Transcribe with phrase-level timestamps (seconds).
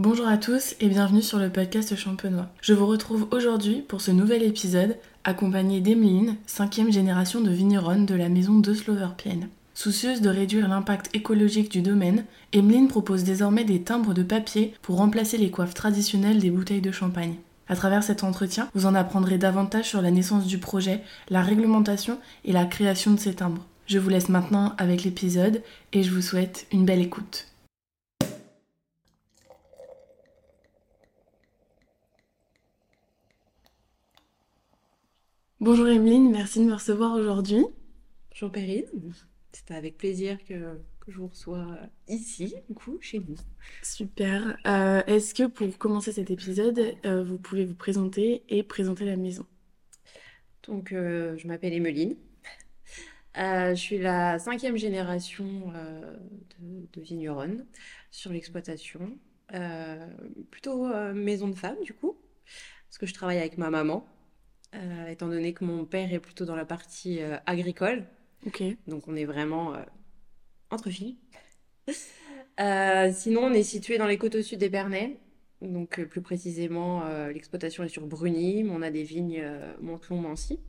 [0.00, 2.48] Bonjour à tous et bienvenue sur le podcast Champenois.
[2.62, 8.14] Je vous retrouve aujourd'hui pour ce nouvel épisode accompagné d'Emeline, cinquième génération de vigneronne de
[8.14, 9.50] la maison de Sloverpienne.
[9.74, 12.24] Soucieuse de réduire l'impact écologique du domaine,
[12.54, 16.92] Emeline propose désormais des timbres de papier pour remplacer les coiffes traditionnelles des bouteilles de
[16.92, 17.34] champagne.
[17.68, 22.16] À travers cet entretien, vous en apprendrez davantage sur la naissance du projet, la réglementation
[22.46, 23.66] et la création de ces timbres.
[23.86, 25.60] Je vous laisse maintenant avec l'épisode
[25.92, 27.49] et je vous souhaite une belle écoute.
[35.62, 37.62] Bonjour Emeline, merci de me recevoir aujourd'hui.
[38.30, 38.86] Bonjour Perrine,
[39.52, 41.76] c'est avec plaisir que, je vous reçois
[42.08, 43.34] ici, du coup, chez vous.
[43.82, 44.56] Super.
[44.66, 49.18] Euh, est-ce que pour commencer cet épisode, euh, vous pouvez vous présenter et présenter la
[49.18, 49.44] maison?
[50.66, 52.16] Donc, euh, je m'appelle Emeline.
[53.36, 55.44] je suis la cinquième génération
[56.58, 57.66] de, de vigneronne
[58.10, 59.18] sur l'exploitation.
[60.50, 62.16] plutôt maison de femme, du coup,
[62.88, 64.08] parce que je travaille avec ma maman
[64.74, 68.04] euh, étant donné que mon père est plutôt dans la partie euh, agricole.
[68.46, 68.62] Ok.
[68.86, 69.82] Donc on est vraiment euh,
[70.70, 71.16] entre filles.
[73.12, 75.18] sinon, on est situé dans les côtes au sud des Bernais.
[75.60, 79.44] Donc plus précisément, l'exploitation est sur Bruny, mais on a des vignes
[79.80, 80.60] Montlon-Mancy.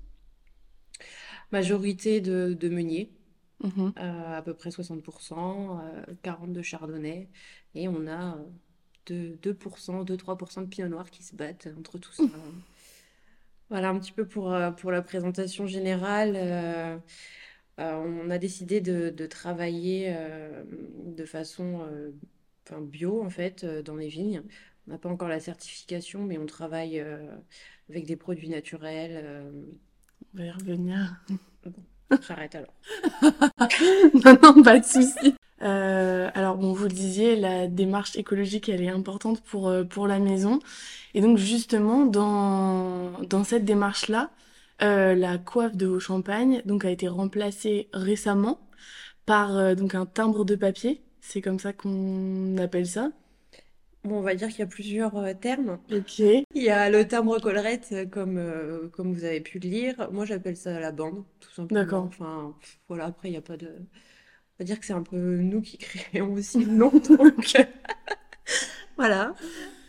[1.52, 3.12] Majorité de, meuniers,
[3.64, 3.94] mhm.
[3.96, 5.80] à peu près 60%,
[6.24, 7.30] 40% de chardonnay,
[7.74, 8.38] et on a
[9.08, 9.38] 2%,
[10.06, 12.24] 2-3% de pinot noir qui se battent entre tout ça.
[13.72, 16.34] Voilà un petit peu pour, euh, pour la présentation générale.
[16.36, 16.98] Euh,
[17.80, 20.14] euh, on a décidé de, travailler
[21.06, 21.88] de façon
[22.82, 24.44] bio en fait dans les vignes.
[24.88, 27.00] On n'a pas encore la certification, mais on travaille
[27.90, 29.46] avec des produits naturels.
[30.34, 31.24] On va y revenir.
[32.28, 32.74] J'arrête alors.
[34.26, 35.36] non, non, pas de souci.
[35.60, 40.60] alors, bon, vous le disiez, la démarche écologique, elle est importante pour, pour la maison.
[41.14, 44.32] Et donc justement, dans, dans cette démarche-là,
[44.82, 48.60] euh, la coiffe de haut champagne donc, a été remplacée récemment
[49.26, 51.04] par euh, donc un timbre de papier.
[51.22, 53.12] C'est comme ça qu'on appelle ça.
[54.04, 55.80] Bon, on va dire qu'il y a plusieurs euh, termes.
[55.92, 56.20] Ok.
[56.20, 60.10] Il y a le timbre collerette, comme, comme vous avez pu le lire.
[60.12, 61.82] Moi, j'appelle ça la bande, tout simplement.
[61.82, 62.04] D'accord.
[62.06, 62.56] Enfin,
[62.88, 63.68] voilà, après, il n'y a pas de...
[63.68, 67.56] On va dire que c'est un peu nous qui créons aussi le nom, donc...
[68.98, 69.36] voilà.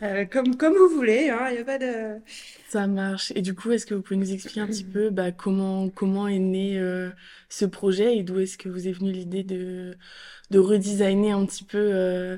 [0.03, 2.19] Euh, comme, comme vous voulez, il hein, n'y a pas de...
[2.67, 3.31] Ça marche.
[3.35, 6.27] Et du coup, est-ce que vous pouvez nous expliquer un petit peu bah, comment, comment
[6.27, 7.09] est né euh,
[7.47, 9.95] ce projet et d'où est-ce que vous est venue l'idée de,
[10.51, 12.37] de redesigner un petit peu euh,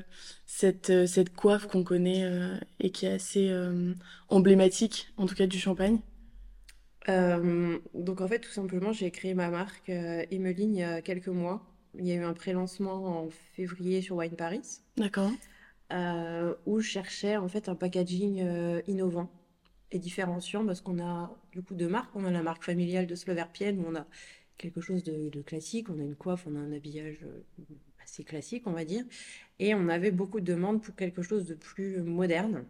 [0.56, 2.24] cette, cette coiffe qu'on connaît
[2.80, 3.54] et qui est assez
[4.28, 5.98] emblématique, en tout cas du champagne
[7.08, 11.64] donc en fait, tout simplement, j'ai créé ma marque Emeline il y a quelques mois.
[11.98, 14.80] Il y a eu un pré-lancement en février sur Wine Paris.
[14.96, 15.30] D'accord.
[15.92, 19.30] Euh, où je cherchais en fait un packaging euh, innovant
[19.92, 22.10] et différenciant parce qu'on a du coup deux marques.
[22.16, 24.06] On a la marque familiale de Sloverpienne où on a
[24.58, 27.64] quelque chose de, classique, on a une coiffe, on a un habillage euh,
[28.06, 29.04] assez classique, on va dire,
[29.58, 32.64] et on avait beaucoup de demandes pour quelque chose de plus moderne.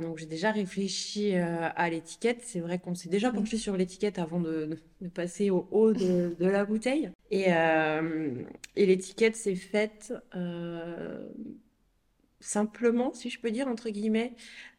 [0.00, 2.42] donc j'ai déjà réfléchi à l'étiquette.
[2.42, 4.78] C'est vrai qu'on s'est déjà penché sur l'étiquette avant de,
[5.14, 7.10] passer au haut de, la bouteille.
[7.30, 7.50] Et,
[8.76, 10.12] et l'étiquette s'est faite
[12.40, 14.34] simplement, si je peux dire, entre guillemets.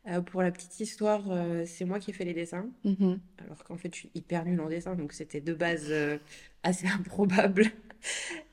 [0.08, 2.70] Euh, pour la petite histoire, euh, c'est moi qui ai fait les dessins.
[2.86, 3.20] Mm-hmm.
[3.44, 6.18] Alors qu'en fait, je suis hyper nulle en dessin, donc c'était de base euh,
[6.64, 7.66] assez improbable.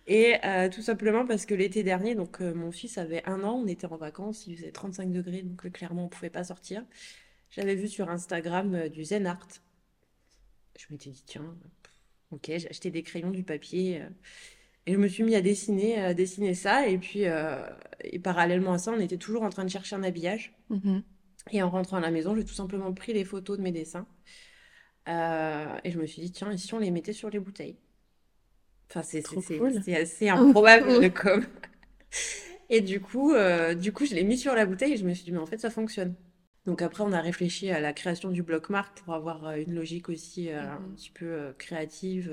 [0.06, 0.34] Et
[0.72, 3.97] tout simplement parce que l'été dernier, donc mon fils avait un an, on était en
[3.97, 6.84] vacances, il faisait 35 degrés, donc clairement on ne pouvait pas sortir.
[7.50, 9.48] J'avais vu sur Instagram du Zen Art.
[10.78, 11.56] Je m'étais dit, tiens,
[12.32, 14.03] ok, j'ai acheté des crayons, du papier.
[14.87, 16.86] Et je me suis mis à dessiner, à dessiner ça.
[16.88, 17.65] Et puis, euh,
[18.00, 20.53] et parallèlement à ça, on était toujours en train de chercher un habillage.
[20.69, 21.03] Mhm.
[21.53, 24.06] Et en rentrant à la maison, j'ai tout simplement pris les photos de mes dessins.
[25.09, 27.76] Euh, et je me suis dit, tiens, et si on les mettait sur les bouteilles?
[28.91, 31.45] Enfin, c'est assez improbable comme.
[32.71, 35.15] Et du coup, euh, du coup, je l'ai mis sur la bouteille et je me
[35.15, 36.15] suis dit, mais en fait, ça fonctionne.
[36.66, 40.09] Donc après, on a réfléchi à la création du bloc marque pour avoir une logique
[40.09, 40.95] aussi un mhm.
[40.95, 42.33] petit peu créative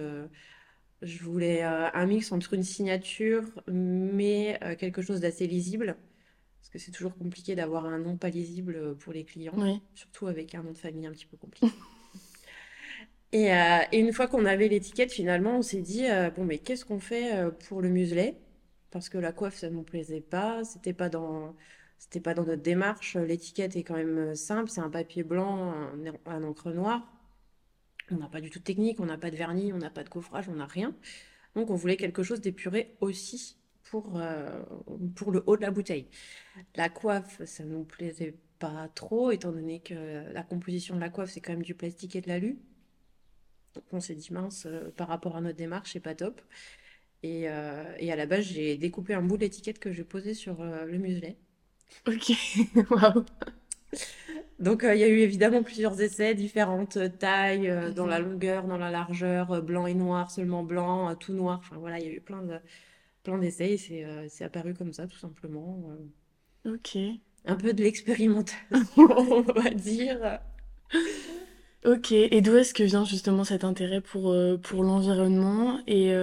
[1.01, 5.97] je voulais euh, un mix entre une signature, mais euh, quelque chose d'assez lisible.
[6.59, 9.53] Parce que c'est toujours compliqué d'avoir un nom pas lisible euh, pour les clients.
[9.95, 11.67] Surtout avec un nom de famille un petit peu compliqué.
[13.31, 13.47] et,
[13.91, 16.05] et, une fois qu'on avait l'étiquette, finalement, on s'est dit
[16.35, 17.31] bon, mais qu'est-ce qu'on fait
[17.67, 18.37] pour le muselet?
[18.91, 20.63] Parce que la coiffe, ça ne nous plaisait pas.
[20.63, 21.55] C'était pas dans.
[21.97, 23.15] C'était pas dans notre démarche.
[23.15, 24.69] L'étiquette est quand même simple.
[24.69, 25.73] C'est un papier blanc,
[26.25, 27.07] un encre noire.
[28.11, 30.03] On n'a pas du tout de technique, on n'a pas de vernis, on n'a pas
[30.03, 30.95] de coffrage, on n'a rien.
[31.55, 34.19] Donc on voulait quelque chose d'épuré aussi pour,
[35.15, 36.07] pour le haut de la bouteille.
[36.75, 41.09] La coiffe, ça ne nous plaisait pas trop, étant donné que la composition de la
[41.09, 42.59] coiffe, c'est quand même du plastique et de l'alu.
[43.75, 46.41] Donc on s'est dit mince, par rapport à notre démarche, c'est pas top.
[47.23, 50.97] Et, et, à la base, j'ai découpé un bout d'étiquette que j'ai posé sur le
[50.97, 51.37] muselet.
[52.07, 52.31] Ok,
[52.89, 53.25] waouh.
[54.59, 58.29] Donc, euh, il y a eu évidemment plusieurs essais, différentes tailles, euh, dans la mhm.
[58.29, 61.59] longueur, dans la largeur, euh, blanc et noir, seulement blanc, tout noir.
[61.59, 62.57] Enfin, voilà, il y a eu plein de,
[63.23, 65.83] plein d'essais et c'est, apparu comme ça, tout simplement.
[66.65, 66.95] Ok.
[67.45, 68.59] Un peu de l'expérimentation,
[68.97, 70.39] on va dire.
[71.83, 76.13] Ok, et d'où est-ce que vient justement cet intérêt pour, pour l'environnement et,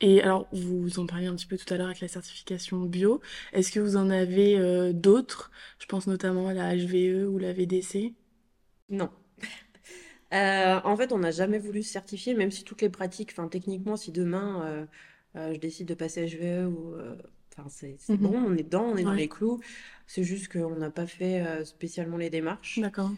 [0.00, 3.22] et alors, vous en parliez un petit peu tout à l'heure avec la certification bio.
[3.54, 5.50] Est-ce que vous en avez euh, d'autres?
[5.78, 8.14] Je pense notamment à la HVE ou la VDC.
[8.88, 9.10] Non.
[10.32, 13.46] Euh, en fait, on n'a jamais voulu se certifier, même si toutes les pratiques, enfin
[13.46, 14.88] techniquement, si demain
[15.36, 16.96] euh, je décide de passer HVE ou
[17.52, 18.16] enfin c'est mhm.
[18.16, 19.60] bon, on est dedans, on est dans les clous.
[20.08, 22.80] C'est juste qu'on n'a pas fait spécialement les démarches.
[22.80, 23.12] D'accord.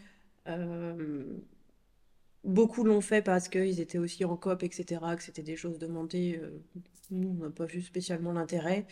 [2.47, 6.39] Beaucoup l'ont fait parce qu'ils étaient aussi en COP, etc., que c'était des choses demandées.
[6.41, 6.61] Euh,
[7.11, 8.85] nous, on n'a pas vu spécialement l'intérêt.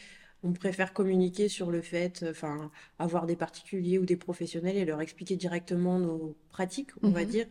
[0.43, 2.69] On préfère communiquer sur le fait, euh, enfin,
[2.99, 7.29] avoir des particuliers ou des professionnels et leur expliquer directement nos pratiques, on va mhm.
[7.29, 7.47] dire,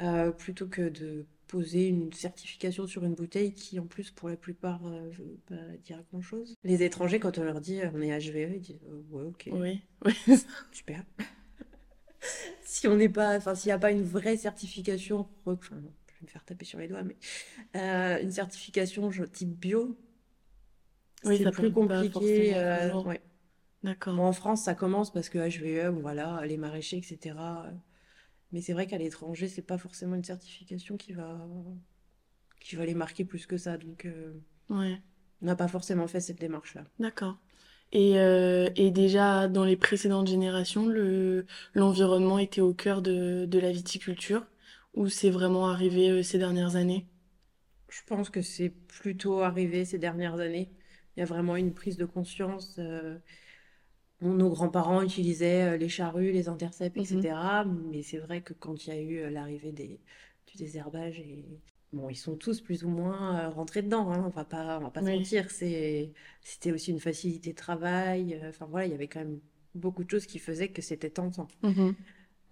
[0.00, 4.36] euh, plutôt que de poser une certification sur une bouteille qui, en plus, pour la
[4.36, 6.56] plupart, ne veut pas dire grand-chose.
[6.64, 8.80] Les étrangers, quand on leur dit on est HVE, ils disent
[9.10, 9.50] ouais, ok.
[9.52, 9.82] Oui,
[10.72, 11.04] Super
[12.64, 16.22] si on n'est pas, enfin, s'il n'y a pas une vraie certification, enfin, je vais
[16.22, 17.16] me faire taper sur les doigts, mais
[17.76, 19.96] euh, une certification type bio,
[21.22, 22.52] c'est plus compliqué.
[22.56, 22.90] Euh,
[23.82, 24.18] D'accord.
[24.18, 27.36] en France, ça commence parce que HVE, voilà, les maraîchers, etc.
[28.52, 31.46] Mais c'est vrai qu'à l'étranger, c'est pas forcément une certification qui va,
[32.60, 33.76] qui va les marquer plus que ça.
[33.76, 34.32] Donc, euh,
[34.70, 35.02] ouais.
[35.42, 36.84] on n'a pas forcément fait cette démarche-là.
[36.98, 37.38] D'accord.
[37.92, 43.58] Et, euh, et, déjà dans les précédentes générations, le, l'environnement était au cœur de, de
[43.58, 44.44] la viticulture
[44.94, 47.06] ou c'est vraiment arrivé euh, ces dernières années?
[47.88, 50.70] Je pense que c'est plutôt arrivé ces dernières années.
[51.16, 52.76] Il y a vraiment une prise de conscience.
[52.78, 53.16] Euh,
[54.20, 57.64] nos grands-parents utilisaient les charrues, les intercepts, etc.
[57.64, 57.90] Mhm.
[57.90, 60.00] Mais c'est vrai que quand il y a eu l'arrivée des,
[60.48, 61.44] du désherbage et,
[61.94, 64.82] Bon, ils sont tous plus ou moins euh, rentrés dedans, hein, on va pas, on
[64.82, 65.48] va pas se mentir.
[65.50, 68.34] c'était aussi une facilité de travail.
[68.34, 69.38] Euh, enfin voilà, il y avait quand même
[69.76, 71.46] beaucoup de choses qui faisaient que c'était tentant.
[71.62, 71.94] Mhm.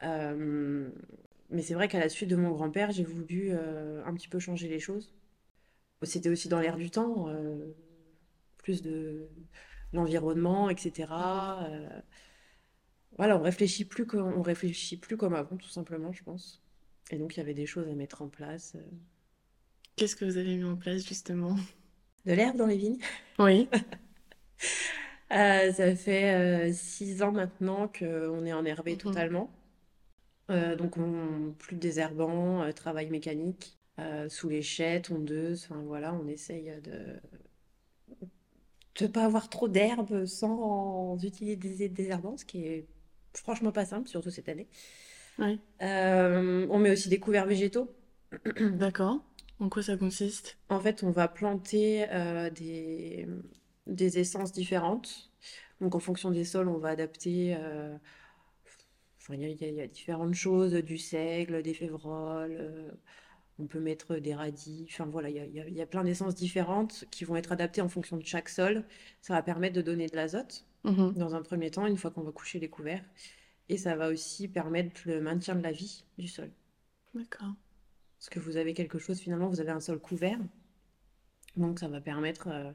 [0.04, 0.90] Euh,
[1.50, 4.68] mais c'est vrai qu'à la suite de mon grand-père, j'ai voulu un petit peu changer
[4.68, 5.12] les choses.
[6.02, 7.28] C'était aussi dans l'air du temps,
[8.56, 9.28] plus de
[9.92, 11.12] l'environnement, etc.
[13.18, 16.62] voilà, on réfléchit plus on réfléchit plus comme avant, tout simplement, je pense.
[17.10, 18.74] Et donc il y avait des choses à mettre en place.
[19.96, 21.56] Qu'est-ce que vous avez mis en place justement?
[22.24, 22.98] De l'herbe dans les vignes?
[23.38, 23.68] Oui.
[25.32, 28.98] Euh, ça fait euh, six ans maintenant qu'on est enherbé mhm.
[28.98, 29.50] totalement.
[30.50, 33.78] Euh, donc on, plus de désherbant, travail mécanique,
[34.28, 34.62] sous les
[35.02, 37.18] tondeuse, enfin voilà, on essaye de
[39.00, 42.86] ne pas avoir trop d'herbe sans utiliser des désherbants, ce qui est
[43.32, 44.68] franchement pas simple, surtout cette année.
[45.38, 45.58] Oui.
[45.80, 47.90] on met aussi des couverts végétaux.
[48.60, 49.24] D'accord.
[49.62, 50.58] En quoi ça consiste?
[50.70, 53.28] En fait, on va planter euh, des,
[53.86, 55.30] des essences différentes.
[55.80, 57.54] Donc, en fonction des sols, on va adapter.
[57.56, 57.96] Euh,
[59.20, 62.56] enfin, il y, a différentes choses, du seigle, des févroles.
[62.58, 62.90] Euh,
[63.60, 64.88] on peut mettre des radis.
[64.90, 68.26] Enfin, voilà, il y a, plein d'essences différentes qui vont être adaptées en fonction de
[68.26, 68.82] chaque sol.
[69.20, 72.22] Ça va permettre de donner de l'azote mmh dans un premier temps, une fois qu'on
[72.22, 73.04] va coucher les couverts.
[73.68, 76.50] Et ça va aussi permettre le maintien de la vie du sol.
[77.14, 77.54] D'accord.
[78.22, 80.38] Parce que vous avez quelque chose, finalement, vous avez un sol couvert.
[81.56, 82.70] Donc ça va permettre euh,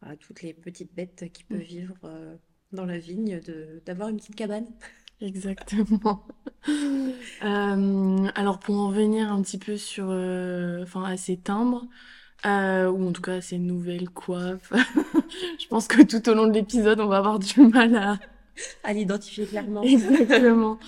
[0.00, 1.62] à toutes les petites bêtes qui peuvent mm.
[1.62, 2.34] vivre euh,
[2.72, 3.42] dans la vigne
[3.84, 4.66] d'avoir une petite cabane.
[5.20, 6.26] Exactement.
[7.42, 11.88] Euh, alors pour en venir un petit peu sur, enfin à ces timbres,
[12.44, 12.48] ou
[13.08, 14.70] en tout cas à ces nouvelles coiffes,
[15.58, 18.18] je pense que tout au long de l'épisode on va avoir du mal à,
[18.84, 19.82] à l'identifier clairement.
[19.82, 20.78] Exactement.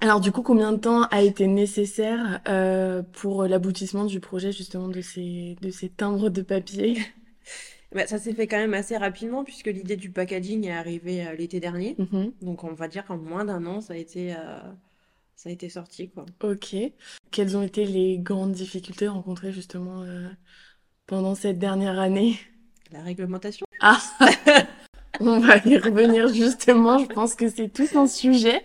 [0.00, 4.88] Alors du coup, combien de temps a été nécessaire euh, pour l'aboutissement du projet justement
[4.88, 6.98] de ces, de ces timbres de papier?
[7.94, 11.34] Bah, Ça s'est fait quand même assez rapidement puisque l'idée du packaging est arrivée euh,
[11.34, 11.96] l'été dernier.
[11.98, 12.32] Mhm.
[12.42, 14.58] Donc on va dire qu'en moins d'un an, ça a été, euh,
[15.36, 16.10] ça a été sorti.
[16.10, 16.26] Quoi.
[16.42, 16.74] Ok.
[17.30, 20.04] Quelles ont été les grandes difficultés rencontrées justement
[21.06, 22.36] pendant cette dernière année?
[22.92, 23.64] La réglementation.
[23.80, 24.00] Ah
[25.20, 28.62] On va y revenir justement, je pense que c'est tout un sujet.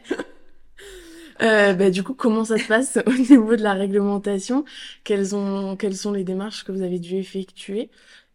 [1.41, 4.65] Euh, bah, du coup, comment ça se passe au niveau de la réglementation?
[5.03, 7.89] Quelles, ont, quelles sont les démarches que vous avez dû effectuer?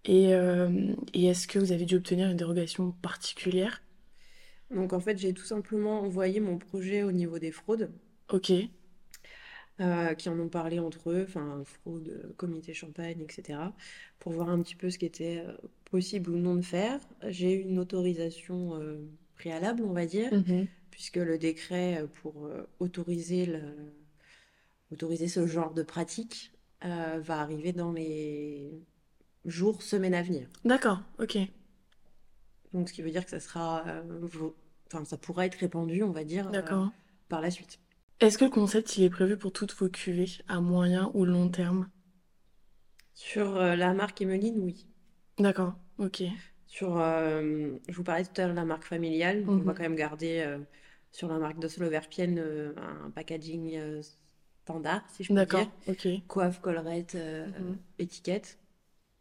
[0.07, 0.33] Et,
[1.15, 3.81] et est-ce que vous avez dû obtenir une dérogation particulière?
[4.71, 7.91] Donc en fait, j'ai tout simplement envoyé mon projet au niveau des fraudes.
[8.29, 8.51] Ok.
[9.81, 13.75] Euh, qui en ont parlé entre eux, enfin fraude, comité champagne, etc.,
[14.21, 15.53] pour voir un petit peu ce qui était euh,
[15.91, 17.01] possible ou non de faire.
[17.27, 18.99] J'ai eu une autorisation euh,
[19.35, 20.69] préalable, on va dire, Mhm.
[20.95, 22.49] Puisque le décret pour
[22.79, 23.61] autoriser, le,
[24.93, 28.71] autoriser ce genre de pratique va arriver dans les
[29.45, 30.49] jours, semaines à venir.
[30.65, 31.37] D'accord, ok.
[32.73, 33.85] Donc ce qui veut dire que ça sera,
[34.87, 36.51] enfin ça pourra être répandu, on va dire,
[37.29, 37.79] par la suite.
[38.21, 41.49] Est-ce que le concept, il est prévu pour toutes vos cuvées, à moyen ou long
[41.49, 41.89] terme?
[43.15, 44.87] Sur euh, la marque Emeline, oui.
[45.39, 46.23] D'accord, ok.
[46.67, 49.45] Sur, euh, je vous parlais tout à l'heure de la marque familiale.
[49.49, 49.75] On va Mhm.
[49.75, 50.59] quand même garder euh,
[51.15, 54.03] sur la marque Dossel Overpienne euh, un packaging euh,
[54.65, 55.71] standard, si je puis D'accord, dire.
[55.87, 56.07] ok.
[56.29, 57.79] Coiffe, collerette, euh, Mhm.
[58.01, 58.59] étiquette.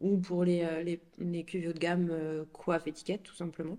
[0.00, 3.78] Ou pour les, les, les cuvées haut de gamme, euh, coiffe, étiquette, tout simplement.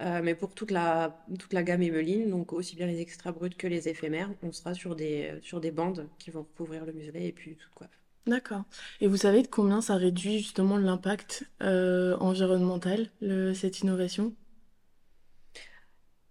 [0.00, 3.50] Euh, mais pour toute la, toute la gamme Emeline, donc aussi bien les extra bruts
[3.50, 7.28] que les éphémères, on sera sur des, sur des bandes qui vont recouvrir le muselet
[7.28, 8.00] et puis toute coiffe.
[8.26, 8.62] D'accord.
[9.00, 14.34] Et vous savez de combien ça réduit justement l'impact environnemental, le- cette innovation?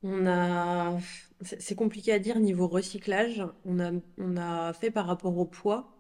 [0.08, 0.98] On a,
[1.44, 3.44] c'est compliqué à dire niveau recyclage.
[3.66, 5.94] On a, on a fait par rapport au poids.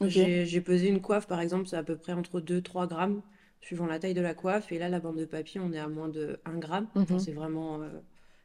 [0.00, 3.22] Ok, J'ai, j'ai pesé une coiffe, par exemple, c'est à peu près entre 2-3 grammes,
[3.60, 4.72] suivant la taille de la coiffe.
[4.72, 6.88] Et là, la bande de papier, on est à moins de 1 gramme.
[7.06, 7.18] Enfin, mhm.
[7.18, 7.88] c'est vraiment, euh,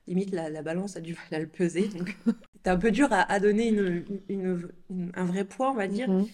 [0.08, 1.88] limite, la, la balance a du mal à le peser.
[1.88, 2.16] Donc,
[2.64, 5.88] c'est un peu dur à, à donner une, une- une- un vrai poids, on va
[5.88, 6.10] dire.
[6.10, 6.32] Mhm.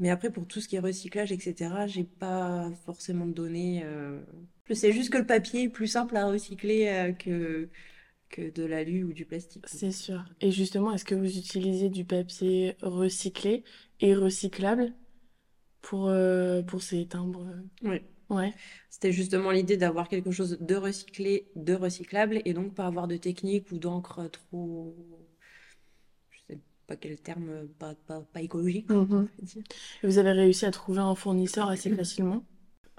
[0.00, 3.82] Mais après, pour tout ce qui est recyclage, etc., j'ai pas forcément de données.
[3.84, 4.20] euh.
[4.68, 7.68] Je sais juste que le papier est plus simple à recycler euh, que,
[8.30, 9.64] que de l'alu ou du plastique.
[9.66, 10.24] C'est sûr.
[10.40, 13.64] Et justement, est-ce que vous utilisez du papier recyclé
[14.00, 14.92] et recyclable
[15.82, 17.46] pour, euh, pour ces timbres?
[17.82, 18.00] Oui.
[18.28, 18.52] Ouais,
[18.90, 23.16] C'était justement l'idée d'avoir quelque chose de recyclé, de recyclable, et donc pas avoir de
[23.16, 24.96] technique ou d'encre trop,
[26.30, 29.28] je sais pas quel terme, pas, pas, pas écologique, Mhm.
[30.02, 32.44] Et vous avez réussi à trouver un fournisseur assez facilement,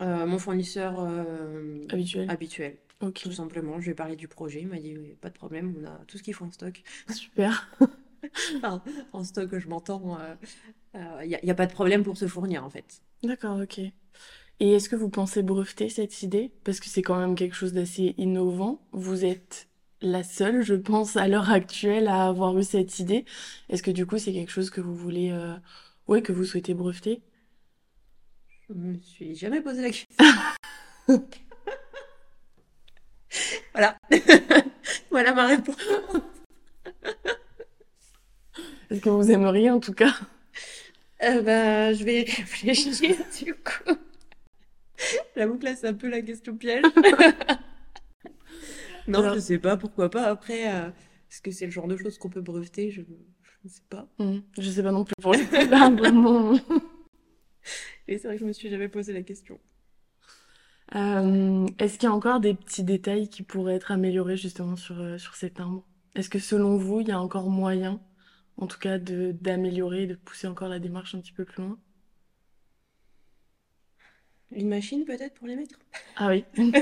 [0.02, 2.28] Euh, mon fournisseur euh, habituel?
[2.28, 5.30] habituel, Ok, tout simplement, je lui ai parlé du projet, il m'a dit oui, pas
[5.30, 6.84] de problème, on a tout ce qu'il faut en stock.
[7.10, 7.52] super.
[8.58, 10.18] Enfin, en stock, je m'entends,
[10.96, 13.02] il n'y a, y a pas de problème pour se fournir en fait.
[13.24, 13.80] D'accord, ok.
[13.80, 16.52] Et est-ce que vous pensez breveter cette idée?
[16.64, 18.82] Parce que c'est quand même quelque chose d'assez innovant.
[18.94, 19.70] Vous êtes
[20.02, 23.26] la seule, je pense, à l'heure actuelle à avoir eu cette idée.
[23.70, 25.56] Est-ce que du coup, c'est quelque chose que vous voulez, euh,
[26.08, 27.22] ouais, que vous souhaitez breveter?
[28.70, 30.08] Je me suis jamais posé la question.
[33.74, 33.98] Voilà.
[35.12, 35.76] Voilà ma réponse.
[38.90, 40.14] Est-ce que vous aimeriez en tout cas?
[41.24, 43.94] Euh, bah, je vais y réfléchir du coup.
[45.36, 46.84] J'avoue que là, c'est un peu la question piège.
[49.08, 50.24] Non, Alors, je sais pas, pourquoi pas.
[50.24, 50.90] Après, euh,
[51.30, 52.92] est-ce que c'est le genre de choses qu'on peut breveter?
[52.92, 54.08] Je, je ne sais pas.
[54.20, 56.60] hmm, je sais pas non plus pour le coup, là, vraiment.
[58.08, 59.60] Et c'est vrai que je me suis jamais posé la question.
[60.96, 65.00] Euh, est-ce qu'il y a encore des petits détails qui pourraient être améliorés justement sur,
[65.00, 65.86] euh, sur ces timbres?
[66.16, 68.02] Est-ce que selon vous, il y a encore moyen,
[68.58, 71.78] en tout cas, de d'améliorer, de pousser encore la démarche un petit peu plus loin?
[74.52, 75.80] Une machine peut-être pour les mettre?
[76.16, 76.44] Ah oui,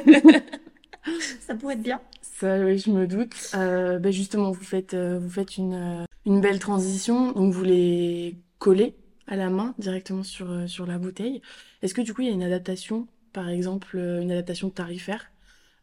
[1.40, 2.02] Ça pourrait être bien.
[2.22, 3.36] ça, oui, je me doute.
[3.54, 8.96] Euh, ben justement, vous faites, vous faites une, une belle transition, donc vous les collez
[9.28, 11.42] à la main directement sur, euh, sur la bouteille.
[11.82, 15.32] Est-ce que du coup, il y a une adaptation, par exemple, euh, une adaptation tarifaire,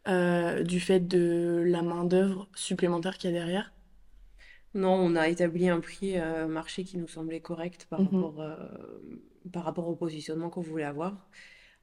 [0.07, 3.73] euh, du fait de la main-d'œuvre supplémentaire qu'il y a derrière?
[4.73, 8.03] Non, on a établi un prix euh, marché qui nous semblait correct par Mhm.
[8.03, 8.41] rapport,
[9.51, 11.27] par rapport au positionnement qu'on voulait avoir.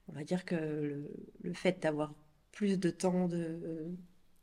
[0.08, 1.10] On va dire que le,
[1.42, 2.14] le fait d'avoir
[2.52, 3.88] plus de temps de,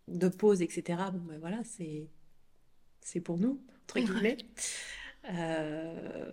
[0.07, 2.09] de pause, etc., bon, ben voilà, c'est,
[3.01, 4.45] c'est pour nous, entre guillemets.
[5.29, 6.31] Euh,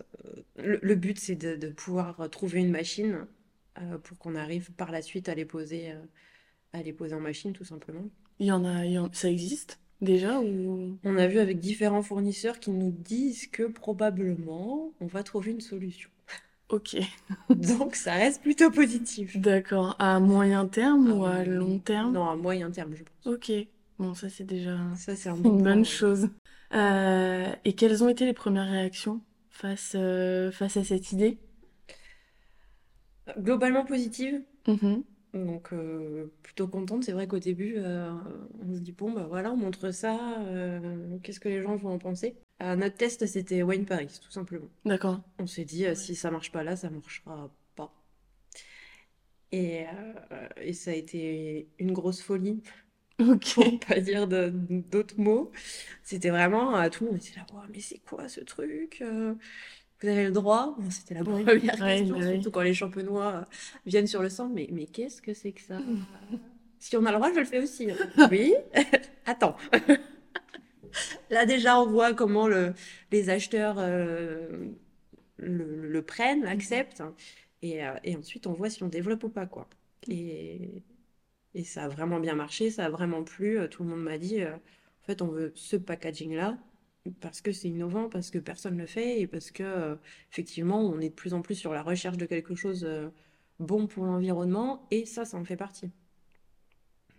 [0.56, 3.26] le, le but, c'est de, de pouvoir trouver une machine
[3.80, 6.02] euh, pour qu'on arrive par la suite à les poser, euh,
[6.74, 8.08] à les poser en machine, tout simplement.
[8.38, 10.98] Il y en a, il y en- ça existe déjà ou...
[11.04, 15.60] On a vu avec différents fournisseurs qui nous disent que probablement on va trouver une
[15.60, 16.10] solution.
[16.68, 16.94] Ok,
[17.54, 19.40] Donc ça reste plutôt positif.
[19.42, 19.94] d'accord.
[20.00, 22.16] À moyen terme ou à long terme?
[22.16, 23.12] non, à moyen terme, je pense.
[23.26, 23.52] Ok,
[23.98, 26.28] bon, ça c'est déjà Ça, c'est un une bon bonne chose.
[26.72, 31.38] Euh, et quelles ont été les premières réactions face, euh, face à cette idée?
[33.38, 34.42] Globalement positive.
[34.66, 35.04] Mhm.
[35.34, 37.04] Donc euh, plutôt contente.
[37.04, 40.18] C'est vrai qu'au début, on se dit, bon, bah voilà, on montre ça.
[41.22, 42.36] qu'est-ce que les gens vont en penser?
[42.60, 44.68] Notre test, c'était Wine Paris, tout simplement.
[44.84, 45.20] D'accord.
[45.38, 47.92] On s'est dit, si ça marche pas là, ça marchera pas.
[49.50, 49.84] Et,
[50.60, 52.62] et ça a été une grosse folie.
[53.20, 53.54] Ok.
[53.54, 55.52] Pour pas dire d'autres mots.
[56.02, 60.32] C'était vraiment, tout le monde était là, mais c'est quoi ce truc Vous avez le
[60.32, 60.76] droit?
[60.90, 63.46] C'était la première question, bah surtout quand les champenois
[63.86, 64.50] viennent sur le sang.
[64.52, 65.78] Mais, mais qu'est-ce que c'est que ça?
[66.84, 67.90] Si on a le droit, je le fais aussi.
[67.90, 67.96] Hein.
[68.30, 68.54] Oui?
[69.26, 69.56] Attends.
[71.30, 72.74] Là, déjà, on voit comment le,
[73.10, 74.68] les acheteurs euh,
[75.38, 77.02] le, prennent, l'acceptent.
[77.62, 79.46] Et, euh, et, ensuite, on voit si on développe ou pas.
[79.46, 79.66] Quoi.
[80.08, 80.82] Et,
[81.54, 83.58] et ça a vraiment bien marché, ça a vraiment plu.
[83.70, 86.58] Tout le monde m'a dit, en fait, on veut ce packaging-là
[87.20, 89.96] parce que c'est innovant, parce que personne ne le fait et parce que,
[90.32, 92.86] effectivement, on est de plus en plus sur la recherche de quelque chose
[93.60, 94.86] bon pour l'environnement.
[94.90, 95.90] Et ça, ça en fait partie.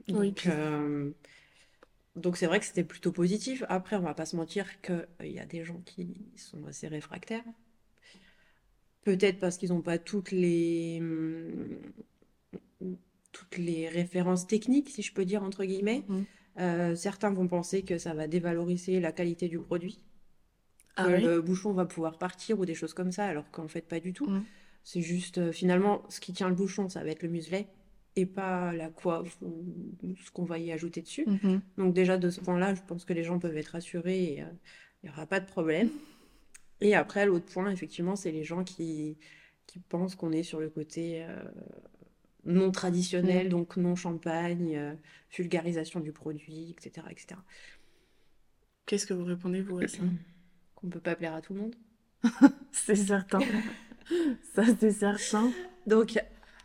[0.07, 1.11] Donc, euh,
[2.15, 3.63] donc c'est vrai que c'était plutôt positif.
[3.69, 6.87] Après, on va pas se mentir qu'il euh, y a des gens qui sont assez
[6.87, 7.43] réfractaires.
[9.03, 11.01] Peut-être parce qu'ils n'ont pas toutes les,
[13.35, 16.05] toutes les références techniques, si je peux dire, entre guillemets.
[16.07, 16.25] Mhm.
[16.57, 19.99] Euh, certains vont penser que ça va dévaloriser la qualité du produit.
[20.95, 23.81] Ah que le bouchon va pouvoir partir ou des choses comme ça, alors qu'en fait,
[23.81, 24.25] pas du tout.
[24.27, 24.45] Mhm.
[24.83, 27.67] C'est juste, finalement, ce qui tient le bouchon, ça va être le muselet
[28.15, 31.25] et pas la coiffe ou ce qu'on va y ajouter dessus.
[31.27, 31.61] Mhm.
[31.77, 34.45] Donc déjà de ce point-là, je pense que les gens peuvent être rassurés et euh,
[35.03, 35.89] il n'y aura pas de problème.
[36.79, 39.17] Et après, l'autre point, effectivement, c'est les gens qui,
[39.67, 41.43] qui pensent qu'on est sur le côté euh,
[42.45, 43.51] non traditionnel, mhm.
[43.51, 44.93] donc non champagne, euh,
[45.35, 47.07] vulgarisation du produit, etc.
[47.09, 47.39] etc.
[48.85, 50.03] Qu'est-ce que vous répondez, vous, à ça
[50.75, 51.75] Qu'on ne peut pas plaire à tout le monde.
[52.71, 53.39] c'est certain.
[54.53, 55.51] ça, c'est certain.
[55.87, 56.19] Donc,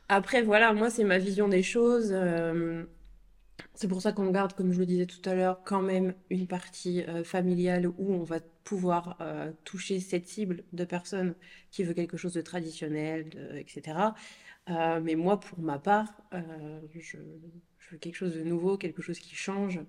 [0.08, 2.10] après, voilà, moi, c'est ma vision des choses.
[2.12, 2.84] Euh,
[3.74, 6.46] c'est pour ça qu'on garde, comme je le disais tout à l'heure, quand même une
[6.46, 9.18] partie euh, familiale où on va pouvoir
[9.64, 11.34] toucher cette cible de personnes
[11.72, 14.12] qui veut quelque chose de traditionnel, etc.
[15.02, 17.18] mais moi, pour ma part, je,
[17.90, 19.80] veux quelque chose de nouveau, quelque chose qui change.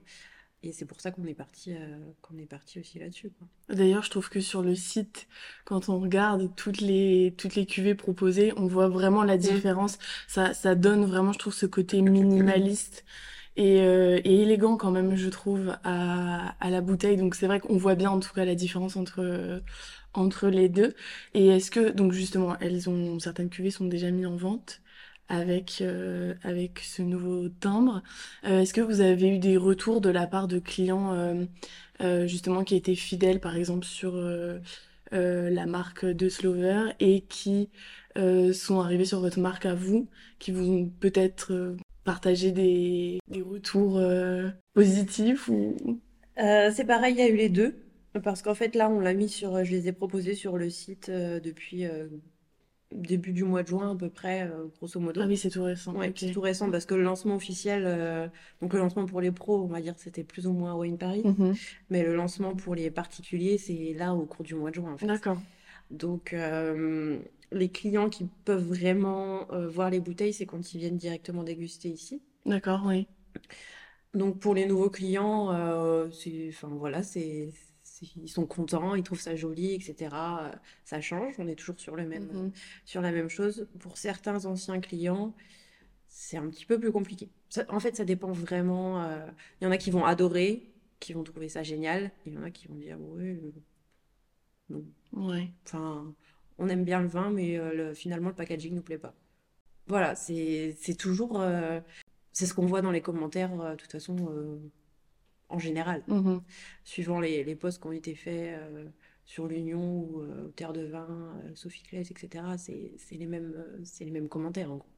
[0.64, 3.32] Et c'est pour ça qu'on est parti, euh, qu'on est parti aussi là-dessus.
[3.70, 5.28] D'ailleurs, je trouve que sur le site,
[5.65, 9.39] quand on regarde toutes les toutes les cuvées proposées, on voit vraiment la mm.
[9.39, 9.98] différence.
[10.28, 13.06] Ça ça donne vraiment, je trouve, ce côté minimaliste
[13.56, 17.17] et, euh, et élégant quand même, je trouve, à, à la bouteille.
[17.17, 19.63] Donc c'est vrai qu'on voit bien en tout cas la différence entre
[20.13, 20.93] entre les deux.
[21.34, 24.82] Et est-ce que donc justement, elles ont certaines cuvées sont déjà mises en vente
[25.32, 28.04] avec, euh, avec ce nouveau timbre.
[28.45, 31.13] Euh, est-ce que vous avez eu des retours de la part de clients
[32.02, 34.19] euh, justement qui étaient fidèles par exemple sur
[35.12, 37.69] la marque de Slover et qui
[38.15, 44.02] sont arrivés sur votre marque à vous, qui vous ont peut-être partagé des, des retours
[44.74, 45.78] positifs ou...
[46.38, 47.76] C'est pareil, il y a eu les deux.
[48.24, 51.10] Parce qu'en fait, là, on l'a mis sur, je les ai proposés sur le site
[51.10, 51.88] depuis
[52.91, 55.21] début du mois de juin à peu près, euh, grosso modo.
[55.24, 55.93] Ah oui, c'est tout récent.
[55.95, 58.28] Ouais, c'est tout récent parce que le lancement officiel, euh,
[58.62, 60.97] donc le lancement pour les pros, on va dire, c'était plus ou moins à Wine
[60.97, 61.54] Paris, mhm.
[61.89, 64.93] mais le lancement pour les particuliers, c'est là au cours du mois de juin.
[64.93, 65.08] En fait.
[65.08, 65.41] D'accord.
[65.89, 67.19] Donc euh,
[67.52, 72.21] les clients qui peuvent vraiment voir les bouteilles, c'est quand ils viennent directement déguster ici.
[72.45, 73.08] D'accord, oui.
[74.13, 77.52] Donc pour les nouveaux clients, c'est, enfin voilà, c'est
[78.02, 80.16] ils sont contents, ils trouvent ça joli, etc.
[80.86, 82.52] Ça change, on est toujours sur, le même, mhm.
[82.86, 83.68] sur la même chose.
[83.80, 85.34] Pour certains anciens clients,
[86.08, 87.30] c'est un petit peu plus compliqué.
[87.70, 89.04] en fait, ça dépend vraiment.
[89.04, 89.26] Euh,
[89.60, 92.12] il y en a qui vont adorer, qui vont trouver ça génial.
[92.26, 93.52] Il y en a qui vont dire, oui, euh,
[94.70, 94.86] non.
[95.14, 95.52] Ouais.
[95.66, 96.14] Enfin,
[96.58, 99.16] on aime bien le vin, mais euh, finalement, le packaging ne nous plaît pas.
[99.88, 101.44] Voilà, c'est toujours...
[102.32, 104.62] c'est ce qu'on voit dans les commentaires, de toute façon
[105.52, 106.42] en général, mhm.
[106.84, 108.86] suivant les, les, posts qui ont été faits euh,
[109.26, 111.08] sur l'Union ou euh, Terre de Vin,
[111.44, 112.44] euh, Sophie Claes, etc.
[112.58, 114.90] C'est les, mêmes, c'est les mêmes commentaires en gros.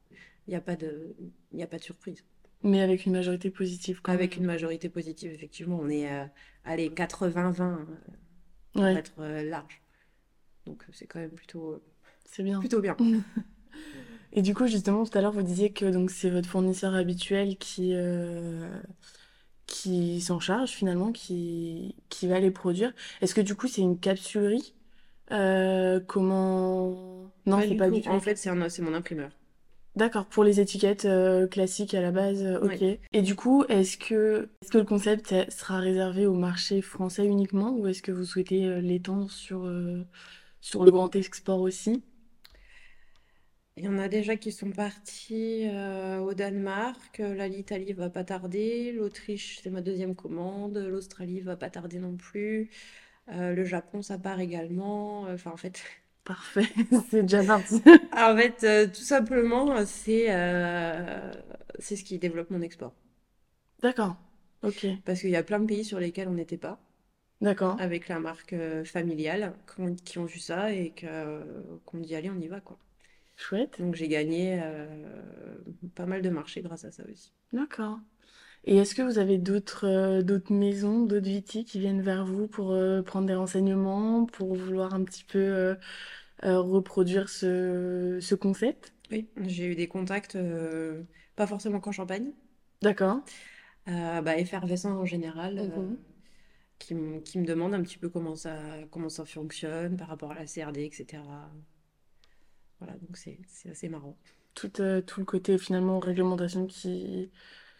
[0.46, 1.16] Il n'y a, pas de,
[1.58, 2.24] a pas de surprise.
[2.62, 5.78] Mais avec une majorité positive quand Avec une majorité positive, effectivement.
[5.80, 7.78] On est à les 80-20
[8.72, 9.82] pour être large.
[10.66, 11.82] Donc c'est quand même plutôt,
[12.24, 12.60] c'est bien.
[12.60, 12.96] plutôt bien.
[14.32, 17.56] Et du coup, justement, tout à l'heure, vous disiez que donc c'est votre fournisseur habituel
[17.56, 17.94] qui,
[19.66, 22.92] qui s'en charge finalement, qui, qui va les produire.
[23.20, 24.74] Est-ce que du coup c'est une capsulerie?
[25.32, 27.30] Euh, Comment?
[27.46, 28.10] Non, c'est pas du tout.
[28.10, 29.30] En fait, c'est mon imprimeur.
[29.96, 32.98] D'accord, pour les étiquettes euh, classiques à la base, euh, ok.
[33.12, 37.70] Et du coup, est-ce que, est-ce que le concept sera réservé au marché français uniquement
[37.76, 39.70] ou est-ce que vous souhaitez l'étendre sur,
[40.60, 42.02] sur le grand export aussi?
[43.76, 47.18] Il y en a déjà qui sont partis euh, au Danemark.
[47.18, 48.92] L'Italie va pas tarder.
[48.92, 50.78] L'Autriche, c'est ma deuxième commande.
[50.78, 52.70] L'Australie va pas tarder non plus.
[53.32, 55.22] Euh, le Japon, ça part également.
[55.22, 55.82] Enfin, en fait,
[56.24, 56.66] Parfait,
[57.10, 57.82] c'est déjà parti.
[58.16, 61.32] en fait, euh, tout simplement, c'est euh,
[61.78, 62.94] c'est ce qui développe mon export.
[63.82, 64.16] D'accord,
[64.62, 64.86] ok.
[65.04, 66.80] Parce qu'il y a plein de pays sur lesquels on n'était pas.
[67.42, 67.76] D'accord.
[67.78, 69.52] Avec la marque euh, familiale,
[70.06, 71.42] qui ont, vu ça et que,
[71.84, 72.78] qu'on dit allez, on y va, quoi.
[73.36, 73.80] Chouette.
[73.80, 74.60] Donc j'ai gagné
[75.94, 77.32] pas mal de marchés grâce à ça aussi.
[77.52, 77.98] D'accord.
[78.64, 82.74] Et est-ce que vous avez d'autres d'autres maisons, d'autres vitis qui viennent vers vous pour
[83.04, 85.76] prendre des renseignements, pour vouloir un petit peu
[86.42, 88.92] reproduire ce, ce concept?
[89.10, 90.36] Oui, j'ai eu des contacts,
[91.36, 92.32] pas forcément qu'en Champagne,
[92.82, 93.20] D'accord.
[93.86, 95.96] bah, effervescent en général, Mmh
[96.78, 96.94] qui,
[97.24, 98.56] qui me demandent un petit peu comment ça,
[98.90, 101.50] comment ça fonctionne par rapport à la CRD, etc.
[102.80, 103.38] Voilà, donc c'est
[103.70, 104.16] assez marrant.
[104.54, 107.30] Tout, tout le côté finalement réglementation qui,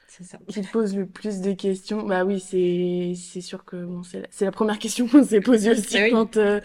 [0.08, 0.38] ça.
[0.48, 2.06] Qui pose le plus de questions.
[2.06, 5.96] Bah oui, c'est sûr que bon, c'est la, la première question qu'on s'est posée aussi
[5.98, 6.60] eh quand euh,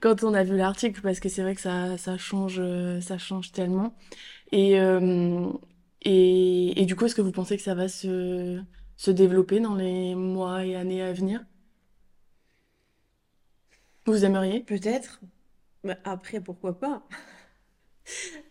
[0.00, 3.18] quand on a vu l'article parce que c'est vrai que ça ça change euh, ça
[3.18, 3.94] change tellement.
[4.52, 5.48] Et euh,
[6.02, 8.60] et et du coup, est-ce que vous pensez que ça va se
[8.96, 11.44] se développer dans les mois et années à venir?
[14.06, 14.60] Vous aimeriez?
[14.60, 15.20] Peut-être.
[15.84, 17.06] Bah, après, pourquoi pas?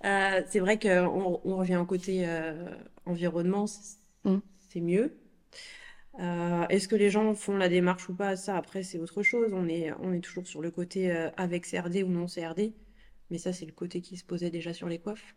[0.03, 2.27] C'est vrai qu'on on revient au côté
[3.05, 3.65] environnement
[4.25, 4.37] Mmh.
[4.69, 5.17] c'est mieux.
[6.19, 8.35] Euh, est-ce que les gens font la démarche ou pas?
[8.35, 9.51] Ça, après, c'est autre chose.
[9.53, 12.73] On est, on est toujours sur le côté euh, avec CRD ou non CRD.
[13.29, 15.35] Mais ça, c'est le côté qui se posait déjà sur les coiffes.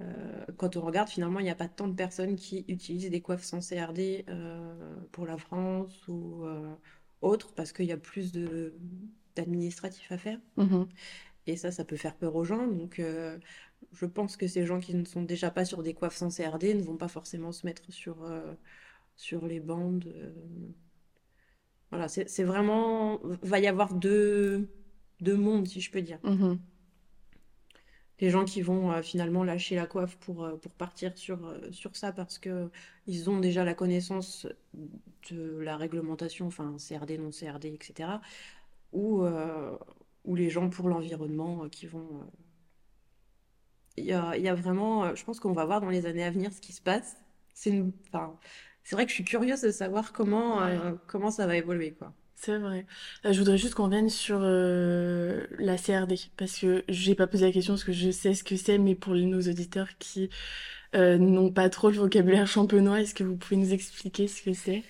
[0.00, 3.20] Euh, quand on regarde, finalement, il n'y a pas tant de personnes qui utilisent des
[3.20, 4.26] coiffes sans CRD
[5.12, 6.44] pour la France ou
[7.22, 8.32] autre, parce qu'il y a plus
[9.36, 10.38] d'administratifs à faire.
[10.56, 10.84] Mmh
[11.46, 12.66] Et ça, ça peut faire peur aux gens.
[12.66, 13.00] Donc,
[13.92, 16.74] je pense que ces gens qui ne sont déjà pas sur des coiffes sans CRD
[16.74, 18.54] ne vont pas forcément se mettre sur, euh,
[19.16, 20.12] sur les bandes.
[20.16, 20.32] Euh.
[21.90, 23.20] Voilà, c'est vraiment.
[23.42, 24.68] Va y avoir deux,
[25.20, 26.18] deux mondes, si je peux dire.
[26.22, 26.56] Mmh
[28.18, 32.12] les gens qui vont euh, finalement lâcher la coiffe pour, pour partir sur, sur ça
[32.12, 32.70] parce que
[33.06, 34.46] ils ont déjà la connaissance
[35.30, 38.08] de la réglementation, enfin CRD, non CRD, etc.
[38.94, 39.26] Ou,
[40.26, 42.26] ou les gens pour l'environnement qui vont
[43.96, 46.52] il y a, vraiment, euh, je pense qu'on va voir dans les années à venir
[46.52, 47.16] ce qui se passe.
[47.54, 48.38] C'est une, enfin,
[48.84, 52.12] c'est vrai que je suis curieuse de savoir comment, euh, comment ça va évoluer, quoi.
[52.34, 52.84] C'est vrai.
[53.24, 57.52] Euh, je voudrais juste qu'on vienne sur la CRD, parce que j'ai pas posé la
[57.52, 60.28] question, parce que je sais ce que c'est, mais pour nos auditeurs qui
[60.94, 64.82] n'ont pas trop le vocabulaire champenois, est-ce que vous pouvez nous expliquer ce que c'est?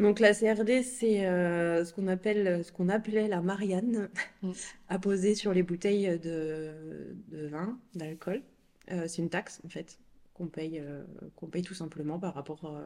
[0.00, 4.08] Donc la CRD, c'est euh, ce qu'on appelle, ce qu'on appelait la Marianne,
[4.42, 4.52] mm.
[4.88, 8.42] apposée sur les bouteilles de, vin, d'alcool.
[8.90, 9.98] Euh, c'est une taxe en fait
[10.32, 11.04] qu'on paye, euh,
[11.36, 12.82] qu'on paye tout simplement par rapport.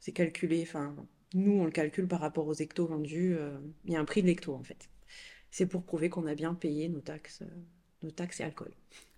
[0.00, 0.94] c'est calculé, enfin
[1.32, 3.36] nous on le calcule par rapport aux hectos vendus.
[3.86, 4.90] Il y a un prix de l'hecto en fait.
[5.50, 7.42] C'est pour prouver qu'on a bien payé nos taxes,
[8.02, 8.72] nos taxes et alcool.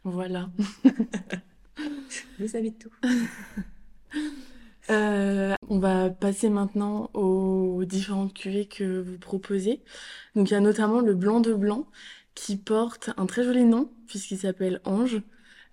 [0.05, 0.51] Voilà.
[2.39, 2.93] Vous savez tout.
[4.91, 9.83] Euh, on va passer maintenant aux différentes cuvées que vous proposez.
[10.35, 11.87] Donc il y a notamment le blanc de blanc
[12.35, 15.23] qui porte un très joli nom puisqu'il s'appelle Ange.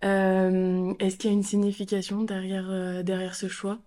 [0.03, 3.79] Euh, est-ce qu'il y a une signification derrière, euh, derrière ce choix?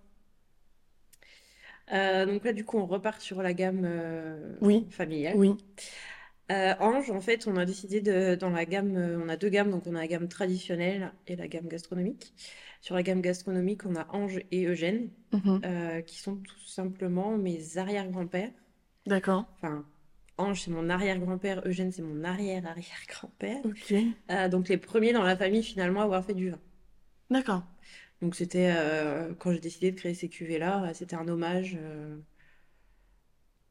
[1.89, 3.87] Donc là, du coup, on repart sur la gamme
[4.61, 4.85] oui.
[4.89, 5.35] familiale.
[5.37, 5.55] Oui.
[6.49, 9.85] Ange, en fait, on a décidé de, dans la gamme, on a deux gammes, donc
[9.85, 12.33] on a la gamme traditionnelle et la gamme gastronomique.
[12.81, 15.61] Sur la gamme gastronomique, on a Ange et Eugène, mhm.
[15.65, 18.51] euh, qui sont tout simplement mes arrière-grands-pères.
[19.05, 19.45] D'accord.
[19.55, 19.85] Enfin,
[20.37, 23.65] Ange, c'est mon arrière-grand-père, Eugène, c'est mon arrière-arrière-grand-père.
[23.65, 23.93] Ok.
[24.31, 26.59] Euh, donc les premiers dans la famille, finalement, à avoir fait du vin.
[27.29, 27.63] D'accord.
[28.21, 31.77] Donc c'était, euh, quand j'ai décidé de créer ces cuvées-là, c'était un hommage.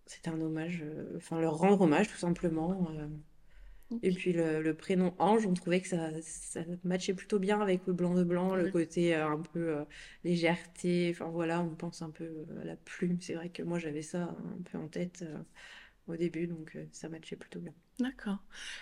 [0.07, 0.85] C'était un hommage,
[1.17, 2.89] enfin leur rendre hommage tout simplement.
[4.03, 7.93] Et puis le, prénom Ange, on trouvait que ça, ça matchait plutôt bien avec le
[7.93, 9.85] blanc de blanc, le côté euh, un peu euh,
[10.25, 11.11] légèreté.
[11.15, 13.21] Enfin voilà, on pense un peu euh, à la plume.
[13.21, 15.25] C'est vrai que moi j'avais ça un peu en tête
[16.09, 17.73] au début, donc ça matchait plutôt bien.
[17.99, 18.39] D'accord.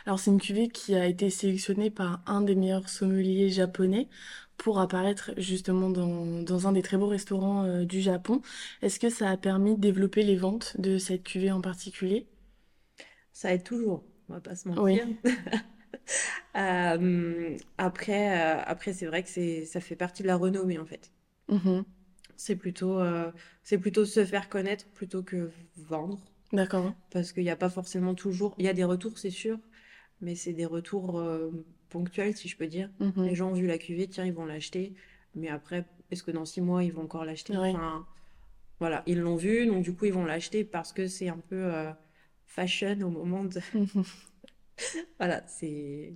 [0.06, 4.08] Alors c'est une cuvée qui a été sélectionnée par un des meilleurs sommeliers japonais
[4.56, 8.40] pour apparaître justement dans, dans un des très beaux restaurants du Japon.
[8.82, 12.26] Est-ce que ça a permis de développer les ventes de cette cuvée en particulier?
[13.32, 15.06] Ça aide toujours on va pas se mentir.
[16.56, 20.86] Euh, après, euh, après c'est vrai que c'est, ça fait partie de la renommée en
[20.86, 21.10] fait.
[21.48, 21.84] Mmh
[22.36, 23.30] c'est plutôt, euh,
[23.62, 26.18] c'est plutôt se faire connaître plutôt que vendre.
[26.54, 26.94] D'accord.
[27.10, 28.54] Parce qu'il n'y a pas forcément toujours.
[28.58, 29.58] Il y a des retours, c'est sûr,
[30.20, 31.22] mais c'est des retours
[31.90, 32.90] ponctuels, si je peux dire.
[33.00, 34.94] Mmh Les gens ont vu la cuvée, tiens, ils vont l'acheter.
[35.34, 37.56] Mais après, est-ce que dans six mois, ils vont encore l'acheter?
[37.56, 38.06] Enfin,
[38.80, 41.72] Voilà, ils l'ont vu, donc du coup, ils vont l'acheter parce que c'est un peu
[42.46, 43.60] fashion au moment de,
[45.18, 46.12] Voilà, c'est.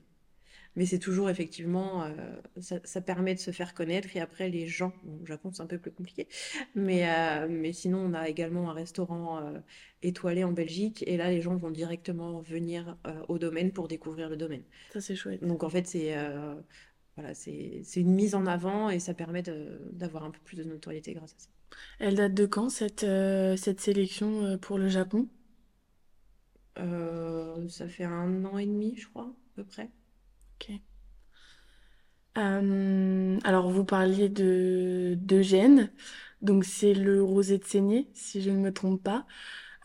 [0.78, 2.14] Mais c'est toujours effectivement, euh,
[2.60, 4.16] ça, permet de se faire connaître.
[4.16, 6.28] Et après, les gens, au Japon, c'est un peu plus compliqué.
[6.76, 9.58] Mais, euh, mais sinon, on a également un restaurant euh,
[10.02, 11.02] étoilé en Belgique.
[11.08, 14.62] Et là, les gens vont directement venir au domaine pour découvrir le domaine.
[14.92, 15.44] Ça, c'est chouette.
[15.44, 16.14] Donc, en fait, c'est
[17.16, 21.12] voilà, c'est une mise en avant et ça permet d'avoir un peu plus de notoriété
[21.12, 21.48] grâce à ça.
[21.98, 23.04] Elle date de quand, cette,
[23.56, 25.28] cette sélection pour le Japon?
[26.76, 29.90] Ça fait un an et demi, je crois, à peu près.
[32.38, 35.90] Euh, alors, vous parliez de d'Eugène.
[36.42, 39.26] Donc, c'est le rosé de saignée, si je ne me trompe pas.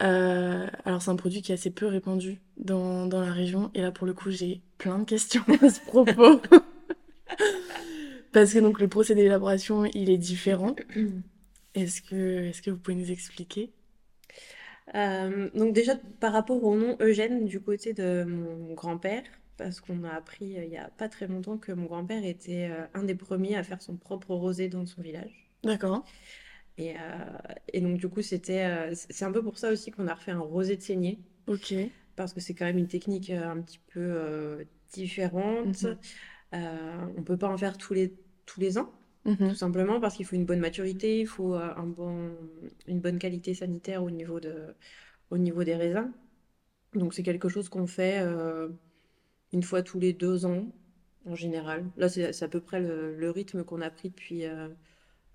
[0.01, 3.71] Euh, alors, c'est un produit qui est assez peu répandu dans, la région.
[3.73, 6.41] Et là, pour le coup, j'ai plein de questions à ce propos.
[8.33, 10.75] Parce que donc, le procédé d'élaboration, il est différent.
[11.75, 13.71] Est-ce que, est-ce que vous pouvez nous expliquer?
[14.95, 19.23] Euh, donc déjà par rapport au nom Eugène du côté de mon grand-père,
[19.57, 22.69] parce qu'on a appris euh, il y a pas très longtemps que mon grand-père était
[22.71, 25.49] euh, un des premiers à faire son propre rosé dans son village.
[25.63, 26.05] D'accord.
[26.77, 26.97] Et, euh,
[27.71, 30.39] et donc du coup, c'était, c'est un peu pour ça aussi qu'on a refait un
[30.39, 31.73] rosé de saignée, Ok.
[32.15, 35.83] parce que c'est quand même une technique un petit peu différente.
[36.51, 37.13] Mhm.
[37.15, 38.15] on peut pas en faire tous les,
[38.47, 38.91] tous les ans,
[39.25, 39.49] mhm.
[39.49, 42.31] tout simplement parce qu'il faut une bonne maturité, il faut un bon,
[42.87, 44.73] une bonne qualité sanitaire au niveau de,
[45.29, 46.11] au niveau des raisins.
[46.95, 48.19] Donc c'est quelque chose qu'on fait
[49.53, 50.65] une fois tous les deux ans,
[51.25, 51.85] en général.
[51.95, 54.67] Là, c'est à peu près le, rythme qu'on a pris depuis, euh,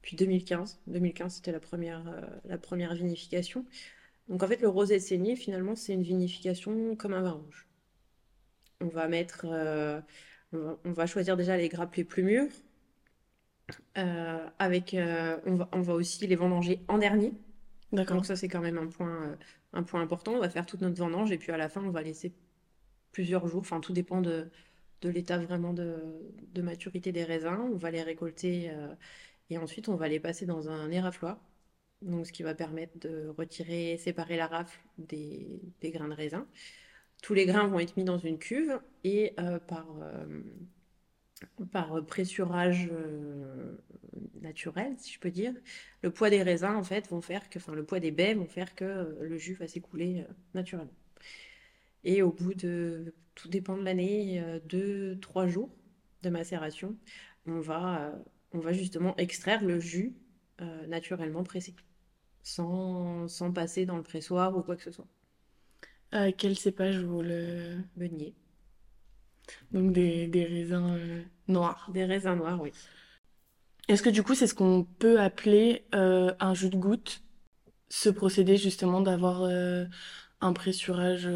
[0.02, 0.80] depuis 2015.
[0.88, 3.64] 2015, c'était la première, euh, la première vinification.
[4.28, 7.66] Donc, en fait, le rosé de saignée, finalement, c'est une vinification comme un vin rouge.
[8.80, 10.00] On va mettre, euh,
[10.52, 12.50] on, va, choisir déjà les grappes les plus mûres.
[13.94, 14.96] avec,
[15.46, 17.32] on va, on va aussi les vendanger en dernier.
[17.92, 18.16] D'accord.
[18.16, 19.36] Donc ça, c'est quand même un point,
[19.72, 20.32] un point important.
[20.32, 22.32] On va faire toute notre vendange et puis à la fin, on va laisser
[23.18, 23.62] plusieurs jours.
[23.62, 24.48] Enfin, tout dépend de,
[25.02, 27.68] l'état vraiment de, maturité des raisins.
[27.72, 28.94] On va les récolter euh,
[29.50, 31.40] et ensuite on va les passer dans un érafloir.
[32.00, 36.46] Donc, ce qui va permettre de retirer, séparer la rafle des, des grains de raisin.
[37.20, 40.42] Tous les grains vont être mis dans une cuve et euh, par, euh,
[41.72, 42.88] par pressurage
[44.40, 45.54] naturel, si je peux dire,
[46.02, 48.46] le poids des raisins en fait vont faire que, enfin le poids des baies vont
[48.46, 50.94] faire que le jus va s'écouler naturellement.
[52.04, 55.70] Et au bout de, tout dépend de l'année, euh, deux, trois jours
[56.22, 56.96] de macération,
[57.46, 58.16] on va, euh,
[58.52, 60.16] on va justement extraire le jus
[60.60, 61.74] euh, naturellement pressé,
[62.42, 65.06] sans, sans passer dans le pressoir ou quoi que ce soit.
[66.36, 67.78] quel cépage vous le...
[67.96, 68.34] Beignet.
[69.72, 71.90] Donc des, des raisins noirs.
[71.94, 72.72] Des raisins noirs, oui.
[73.86, 77.22] Est-ce que du coup c'est ce qu'on peut appeler un jus de goutte?
[77.88, 79.44] Ce procédé justement d'avoir
[80.40, 81.26] un pressurage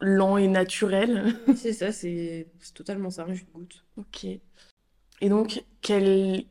[0.00, 1.34] lent et naturel.
[1.56, 3.84] c'est ça, c'est totalement ça, un jus de goutte.
[3.96, 4.26] Ok.
[5.20, 6.44] Et donc, quelle,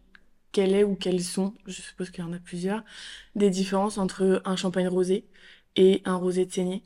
[0.52, 2.84] quelle est ou quelles sont, je suppose qu'il y en a plusieurs,
[3.36, 5.26] des différences entre un champagne rosé
[5.76, 6.84] et un rosé de saignée?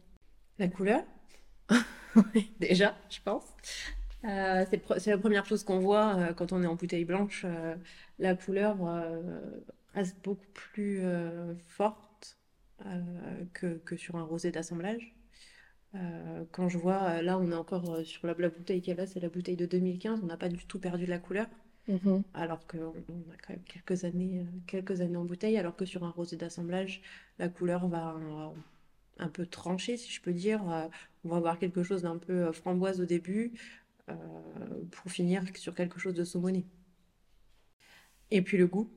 [0.60, 1.04] La couleur?
[2.60, 3.44] Déjà, je pense.
[4.24, 4.66] Euh,
[4.98, 7.44] c'est la première chose qu'on voit euh, quand on est en bouteille blanche.
[7.46, 7.76] Euh,
[8.20, 8.78] la couleur
[9.94, 11.02] reste beaucoup plus
[11.68, 12.38] forte
[13.54, 15.16] que, que, sur un rosé d'assemblage.
[15.96, 19.08] Euh, quand je vois, euh, là, on est encore euh, sur la, bouteille qu'elle a,
[19.08, 20.20] c'est la bouteille de 2015.
[20.24, 21.48] On n'a pas du tout perdu la couleur.
[21.88, 22.24] Mhm.
[22.34, 26.04] Alors qu'on on a quand même quelques années, quelques années en bouteille, alors que sur
[26.04, 27.02] un rosé d'assemblage,
[27.40, 28.18] la couleur va
[29.20, 30.62] un, peu trancher, si je peux dire.
[31.24, 33.54] on va avoir quelque chose d'un peu framboise au début,
[34.92, 36.66] pour finir sur quelque chose de saumoné.
[38.32, 38.92] Et puis le goût,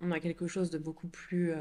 [0.00, 1.52] on a quelque chose de beaucoup plus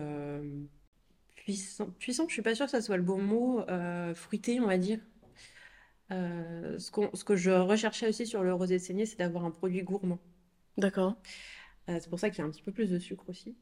[1.43, 1.89] puissant.
[1.99, 3.61] Puissant, je suis pas sûre que ça soit le bon mot.
[3.69, 4.99] Euh, fruité, on va dire.
[6.11, 9.51] Euh, ce, ce, que je recherchais aussi sur le rosé de saignée, c'est d'avoir un
[9.51, 10.19] produit gourmand.
[10.77, 11.15] D'accord.
[11.89, 13.55] Euh, c'est pour ça qu'il y a un petit peu plus de sucre aussi.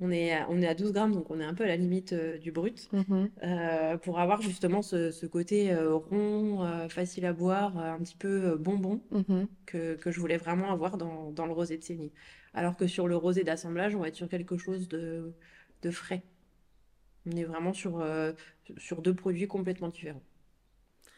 [0.00, 1.76] On est, à, on est à 12 grammes, donc on est un peu à la
[1.76, 2.88] limite du brut.
[2.92, 3.98] Mm-hmm.
[3.98, 9.46] pour avoir justement ce, côté rond, facile à boire, un petit peu bonbon, mm-hmm.
[9.66, 12.12] que, que, je voulais vraiment avoir dans, dans le rosé de saignée.
[12.54, 15.34] Alors que sur le rosé d'assemblage, on va être sur quelque chose de,
[15.82, 16.22] de frais.
[17.26, 18.32] On est vraiment sur, euh,
[18.76, 20.22] sur deux produits complètement différents.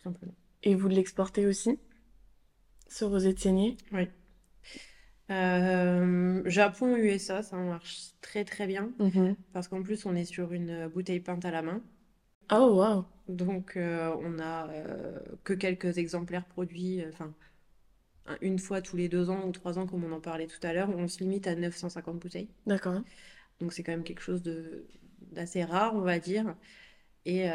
[0.02, 0.34] simplement.
[0.62, 1.78] Et vous l'exportez aussi
[2.88, 3.76] Ce rosé de saignée?
[3.92, 4.08] Oui.
[5.30, 8.92] Euh, Japon, USA, ça marche très très bien.
[8.98, 9.36] Mhm.
[9.52, 11.82] Parce qu'en plus, on est sur une bouteille peinte à la main.
[12.52, 14.68] Oh, wow Donc, euh, on a
[15.44, 17.04] que quelques exemplaires produits.
[17.08, 17.32] Enfin,
[18.40, 20.72] une fois tous les deux ans ou trois ans, comme on en parlait tout à
[20.72, 22.48] l'heure, on se limite à 950 bouteilles.
[22.66, 23.02] D'accord.
[23.60, 24.86] Donc, c'est quand même quelque chose de,
[25.32, 26.54] d'assez rare, on va dire.
[27.26, 27.46] Et,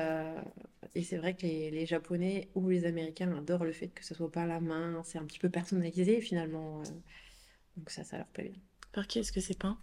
[0.94, 4.14] et c'est vrai que les, les, Japonais ou les Américains adorent le fait que ce
[4.14, 6.84] soit pas la main, c'est un petit peu personnalisé finalement.
[7.76, 8.62] donc ça, ça leur plaît bien.
[8.94, 9.80] Par qui est-ce que c'est peint?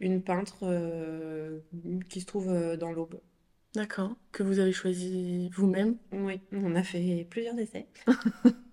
[0.00, 1.62] Une peintre
[2.08, 3.20] qui se trouve dans l'Aube.
[3.74, 4.16] D'accord.
[4.32, 5.98] Que vous avez choisi vous-même?
[6.12, 7.86] Oui, on a fait plusieurs essais.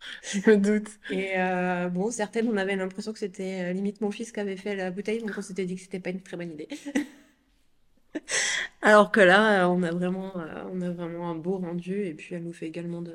[0.22, 0.88] Je me doute.
[1.10, 4.56] Et euh, bon, certaines, on avait l'impression que c'était euh, limite mon fils qui avait
[4.56, 6.68] fait la bouteille, donc on s'était dit que c'était pas une très bonne idée.
[8.82, 12.34] Alors que là, on a vraiment, euh, on a vraiment un beau rendu, et puis
[12.34, 13.14] elle nous fait également de,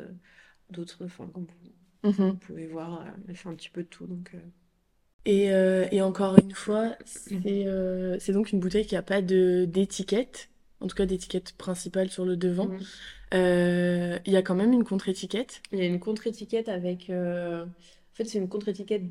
[0.69, 1.47] d'autres, enfin, comme
[2.03, 2.37] vous, mhm.
[2.37, 4.31] pouvez voir, elle fait un petit peu de tout, donc.
[5.25, 5.49] Et,
[5.91, 7.67] et, encore une fois, c'est,
[8.19, 10.50] c'est donc une bouteille qui n'a pas de, d'étiquette
[10.81, 12.67] en tout cas d'étiquette principale sur le devant.
[12.67, 12.79] Mhm.
[13.33, 15.61] Euh, il y a quand même une contre-étiquette.
[15.71, 17.09] Il y a une contre-étiquette avec.
[17.09, 19.03] Euh, en fait, c'est une contre-étiquette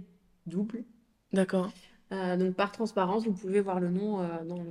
[0.46, 0.84] double.
[1.32, 1.72] D'accord.
[2.12, 4.70] Euh, donc par transparence, vous pouvez voir le nom dans le.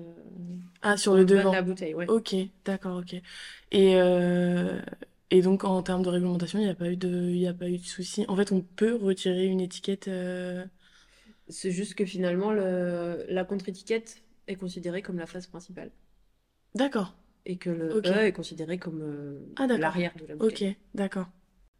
[0.81, 1.51] Ah, sur le devant.
[1.51, 2.07] De la bouteille, ouais.
[2.09, 2.35] Ok,
[2.65, 3.15] d'accord, ok.
[3.71, 3.93] Et,
[5.31, 7.69] et donc en termes de réglementation, il n'y a pas eu de, il a pas
[7.69, 8.25] eu de souci.
[8.27, 10.09] En fait, on peut retirer une étiquette.
[11.47, 13.25] C'est juste que finalement, le...
[13.29, 15.91] la contre-étiquette est considérée comme la face principale.
[16.75, 17.15] D'accord.
[17.45, 20.69] Et que le E est considéré comme euh, ah, l'arrière de la bouteille.
[20.69, 21.27] Ok, d'accord.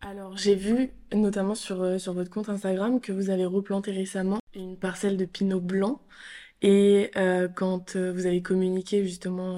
[0.01, 4.39] Alors, j'ai vu, notamment sur, euh, sur votre compte Instagram, que vous avez replanté récemment
[4.55, 6.01] une parcelle de pinot blanc.
[6.61, 9.57] Et euh, quand vous avez communiqué justement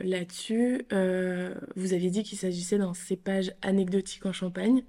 [0.00, 4.82] là-dessus, vous aviez dit qu'il s'agissait d'un cépage anecdotique en Champagne.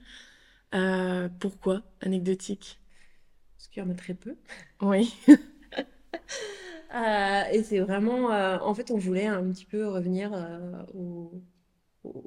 [1.39, 2.79] pourquoi anecdotique?
[3.57, 4.35] Parce qu'il y en a très peu.
[4.81, 5.13] Oui.
[6.93, 11.31] Euh, et c'est vraiment, euh, en fait, on voulait un petit peu revenir euh, aux,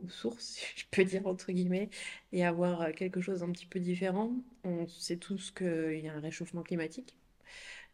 [0.08, 1.90] sources, si je peux dire entre guillemets,
[2.32, 4.32] et avoir quelque chose un petit peu différent.
[4.64, 7.16] On sait tous qu'il y a un réchauffement climatique.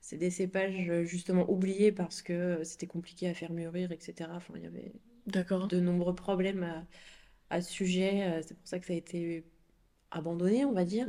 [0.00, 4.30] C'est des cépages justement oubliés parce que c'était compliqué à faire mûrir, etc.
[4.32, 4.92] Enfin, il y avait
[5.26, 6.84] de nombreux problèmes
[7.50, 8.42] à, ce sujet.
[8.46, 9.44] C'est pour ça que ça a été
[10.10, 11.06] abandonné, on va dire,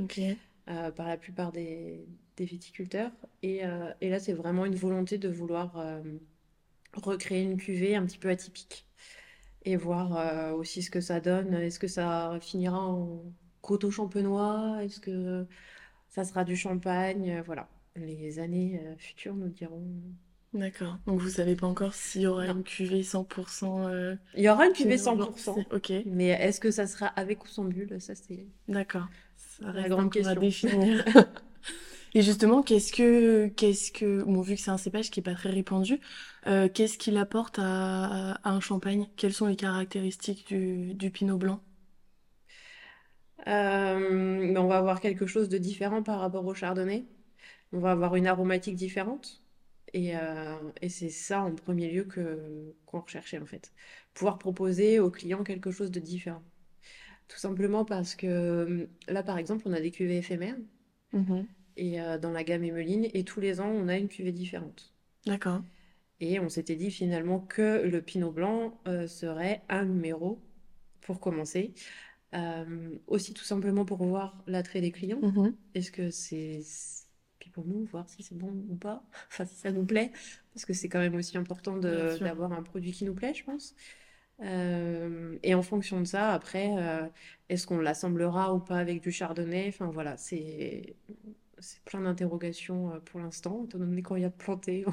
[0.65, 2.05] par la plupart des,
[2.39, 3.11] viticulteurs.
[3.43, 6.01] Et, euh, et là, c'est vraiment une volonté de vouloir euh,
[6.93, 8.85] recréer une cuvée un petit peu atypique
[9.63, 11.53] et voir euh, aussi ce que ça donne.
[11.53, 13.23] Est-ce que ça finira en
[13.61, 14.79] coteau champenois?
[14.83, 15.45] Est-ce que
[16.09, 17.41] ça sera du champagne?
[17.45, 17.67] Voilà.
[17.95, 19.83] Les années futures nous diront.
[20.53, 20.97] D'accord.
[21.05, 24.17] Donc vous savez pas encore s'il y aura une cuvée 100%.
[24.35, 25.65] Il y aura une cuvée 100%.
[25.71, 25.93] Ok.
[26.05, 27.99] Mais est-ce que ça sera avec ou sans bulle?
[27.99, 28.47] Ça c'est.
[28.67, 29.07] D'accord.
[29.59, 30.31] La grande question.
[30.31, 31.05] à définir.
[32.13, 35.33] Et justement, qu'est-ce que, qu'est-ce que, bon, vu que c'est un cépage qui est pas
[35.33, 35.99] très répandu,
[36.47, 39.07] euh, qu'est-ce qu'il apporte à, un champagne?
[39.15, 41.61] Quelles sont les caractéristiques du, du pinot blanc?
[43.47, 47.05] Euh, ben, On va avoir quelque chose de différent par rapport au chardonnay.
[47.71, 49.41] On va avoir une aromatique différente.
[49.93, 53.71] Et, euh, et c'est ça en premier lieu que, qu'on recherchait en fait.
[54.13, 56.43] Pouvoir proposer aux clients quelque chose de différent.
[57.29, 60.57] Tout simplement parce que là, par exemple, on a des cuvées éphémères.
[61.13, 61.45] Mm-hmm
[61.77, 63.07] et euh, dans la gamme Emeline.
[63.13, 64.93] Et tous les ans, on a une cuvée différente.
[65.25, 65.61] D'accord.
[66.19, 70.39] Et on s'était dit finalement que le Pinot Blanc euh, serait un numéro
[71.01, 71.73] pour commencer.
[72.33, 75.19] Euh, aussi tout simplement pour voir l'attrait des clients.
[75.21, 75.53] Mm-hmm.
[75.75, 76.61] Est-ce que c'est...
[77.39, 79.03] Puis pour nous, voir si c'est bon ou pas.
[79.29, 80.11] Enfin, si ça nous plaît.
[80.53, 83.75] Parce que c'est quand même aussi important d'avoir un produit qui nous plaît, je pense.
[84.41, 86.69] et en fonction de ça, après,
[87.49, 89.67] est-ce qu'on l'assemblera ou pas avec du chardonnay?
[89.69, 90.95] Enfin voilà, c'est
[91.61, 94.85] c'est plein d'interrogations euh, pour l'instant, étant donné qu'on vient de planter.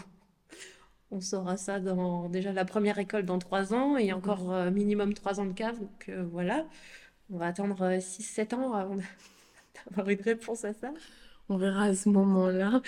[1.11, 5.15] On saura ça dans déjà la première école dans trois ans et encore euh, minimum
[5.15, 5.79] trois ans de cave.
[5.81, 6.67] Donc euh, voilà,
[7.31, 8.97] on va attendre 6-7 ans avant
[9.87, 10.93] d'avoir une réponse à ça.
[11.49, 12.83] On verra à ce moment-là.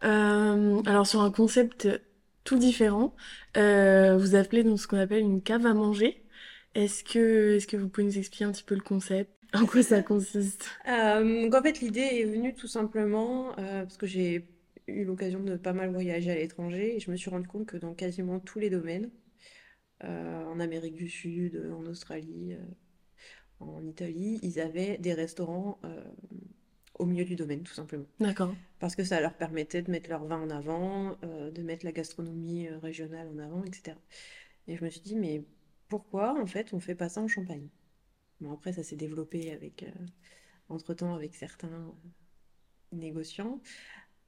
[0.00, 1.88] alors sur un concept
[2.44, 3.14] tout différent,
[3.54, 6.24] vous appelez donc ce qu'on appelle une cave à manger.
[6.74, 9.33] Est-ce que, est-ce que vous pouvez nous expliquer un petit peu le concept?
[9.62, 10.68] En quoi ça consiste?
[10.88, 14.48] Euh, En fait, l'idée est venue tout simplement euh, parce que j'ai
[14.86, 17.76] eu l'occasion de pas mal voyager à l'étranger et je me suis rendu compte que
[17.76, 19.10] dans quasiment tous les domaines,
[20.04, 22.56] euh, en Amérique du Sud, en Australie,
[23.60, 25.78] en Italie, ils avaient des restaurants
[26.98, 28.06] au milieu du domaine, tout simplement.
[28.20, 28.54] D'accord.
[28.78, 32.68] Parce que ça leur permettait de mettre leur vin en avant, de mettre la gastronomie
[32.68, 33.96] régionale en avant, etc.
[34.68, 35.44] Et je me suis dit, mais
[35.88, 37.68] pourquoi en fait on fait pas ça en Champagne?
[38.52, 40.06] Après, ça s'est développé avec, euh,
[40.68, 41.90] entre-temps avec certains euh,
[42.92, 43.60] négociants.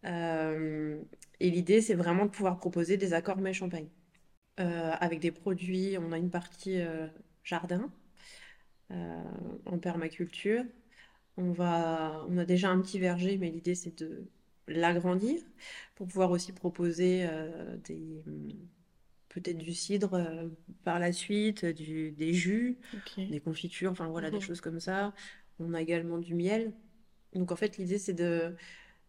[0.05, 1.03] Euh,
[1.41, 3.89] et l'idée, c'est vraiment de pouvoir proposer des accords mais champagne.
[4.57, 6.79] avec des produits, on a une partie
[7.45, 7.91] jardin
[8.91, 10.65] en permaculture.
[11.37, 14.27] On, va, on a déjà un petit verger, mais l'idée, c'est de
[14.69, 15.41] l'agrandir
[15.95, 17.29] pour pouvoir aussi proposer
[17.85, 18.23] des
[19.41, 20.51] peut-être du cidre
[20.83, 22.79] par la suite, du, des jus,
[23.17, 25.13] des confitures, enfin voilà, des choses comme ça.
[25.59, 26.73] On a également du miel.
[27.35, 28.55] Donc en fait, l'idée, c'est de,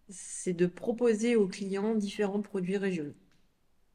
[0.10, 3.16] c'est de proposer aux clients différents produits régionaux,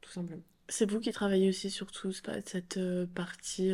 [0.00, 0.42] tout simplement.
[0.68, 2.80] C'est vous qui travaillez aussi sur tout cette
[3.14, 3.70] partie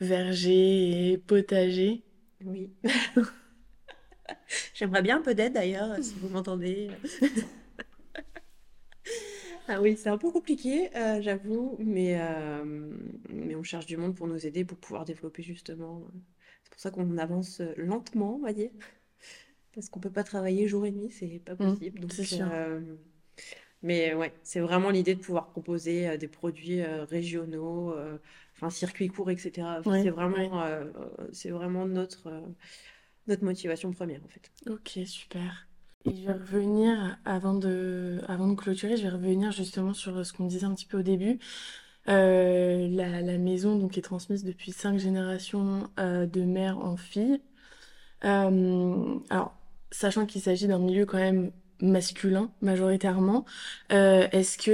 [0.00, 2.02] verger et potager
[2.44, 2.70] Oui.
[4.74, 6.90] J'aimerais bien un peu d'aide d'ailleurs, si vous m'entendez.
[9.68, 12.64] ah oui, c'est un peu compliqué, euh, j'avoue, mais, euh,
[13.28, 16.02] mais on cherche du monde pour nous aider, pour pouvoir développer justement.
[16.64, 18.70] C'est pour ça qu'on avance lentement, on va dire.
[19.74, 22.00] Parce qu'on peut pas travailler jour et nuit, c'est pas mmh, possible.
[22.00, 22.48] Donc, c'est sûr.
[22.50, 22.80] Euh,
[23.82, 27.94] mais ouais, c'est vraiment l'idée de pouvoir proposer des produits régionaux,
[28.56, 29.80] enfin circuits courts, etc.
[29.84, 30.64] c'est vraiment,
[31.32, 32.42] c'est vraiment notre
[33.28, 34.50] notre motivation première en fait.
[34.68, 35.67] Ok, super.
[36.04, 38.20] Et je vais revenir, avant de,
[38.56, 41.38] clôturer, je vais revenir justement sur ce qu'on disait un petit peu au début.
[42.08, 47.40] Euh, la, maison donc, est transmise depuis cinq générations euh, de mère en fille.
[48.24, 49.56] Euh, alors,
[49.90, 53.44] sachant qu'il s'agit d'un milieu quand même masculin majoritairement,
[53.90, 54.70] est-ce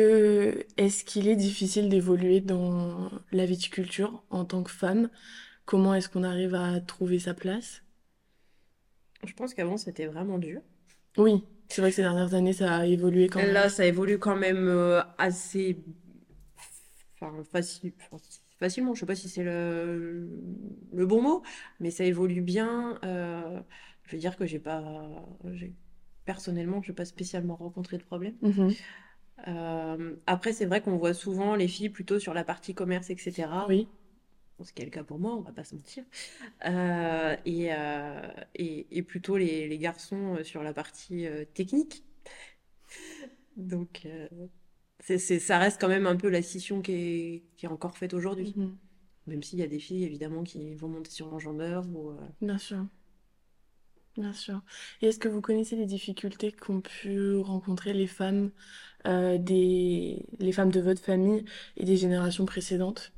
[0.76, 5.10] est-ce qu'il est difficile d'évoluer dans la viticulture en tant que femme?
[5.66, 7.82] Comment est-ce qu'on arrive à trouver sa place?
[9.24, 10.60] Je pense qu'avant, c'était vraiment dur.
[11.16, 13.52] Oui, c'est vrai que ces dernières années, ça a évolué quand même.
[13.52, 15.78] Là, ça évolue quand même euh, assez
[17.20, 17.92] enfin, facile...
[18.58, 18.94] facilement.
[18.94, 20.28] Je sais pas si c'est le...
[20.92, 21.42] le bon mot,
[21.80, 22.98] mais ça évolue bien.
[23.04, 23.60] Euh,
[24.04, 24.82] je veux dire que j'ai pas.
[26.24, 28.34] Personnellement, je n'ai pas spécialement rencontré de problème.
[28.42, 28.72] Mhm.
[29.48, 33.48] Euh, après, c'est vrai qu'on voit souvent les filles plutôt sur la partie commerce, etc.
[33.68, 33.88] Oui
[34.62, 36.04] ce qui est le cas pour moi, on va pas se mentir,
[36.66, 42.04] euh, euh, et, et, plutôt les, les, garçons euh, sur la partie technique.
[43.56, 44.06] Donc,
[45.00, 48.14] c'est, ça reste quand même un peu la scission qui est, qui est encore faite
[48.14, 48.52] aujourd'hui.
[48.56, 48.76] Mhm.
[49.26, 51.84] Même s'il y a des filles, évidemment, qui vont monter sur l'enjambeur.
[51.88, 52.84] Ou, Bien sûr.
[54.16, 54.60] Bien sûr.
[55.00, 58.50] Et est-ce que vous connaissez les difficultés qu'ont pu rencontrer les femmes,
[59.04, 60.26] des...
[60.38, 61.44] les femmes de votre famille
[61.76, 63.12] et des générations précédentes?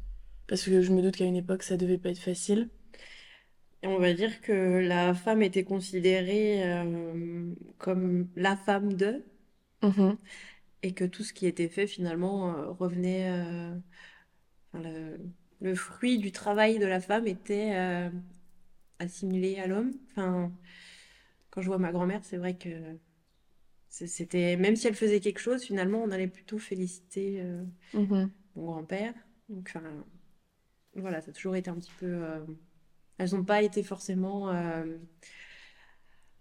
[0.46, 2.70] Parce que je me doute qu'à une époque, ça devait pas être facile.
[3.82, 9.24] on va dire que la femme était considérée euh, comme la femme de,
[9.82, 10.16] mm-hmm.
[10.82, 13.30] et que tout ce qui était fait finalement euh, revenait.
[13.30, 15.16] Euh,
[15.60, 17.72] le, fruit du travail de la femme était
[18.98, 19.92] assimilé à l'homme.
[20.10, 20.52] Enfin,
[21.50, 22.68] quand je vois ma grand-mère, c'est vrai que
[23.88, 27.42] c'était même si elle faisait quelque chose, finalement, on allait plutôt féliciter
[27.94, 28.28] mm-hmm.
[28.54, 29.14] mon grand-père.
[29.48, 30.04] Donc, enfin,
[31.00, 32.06] voilà, ça a toujours été un petit peu.
[32.06, 32.44] Euh,
[33.18, 34.84] elles n'ont pas été forcément euh,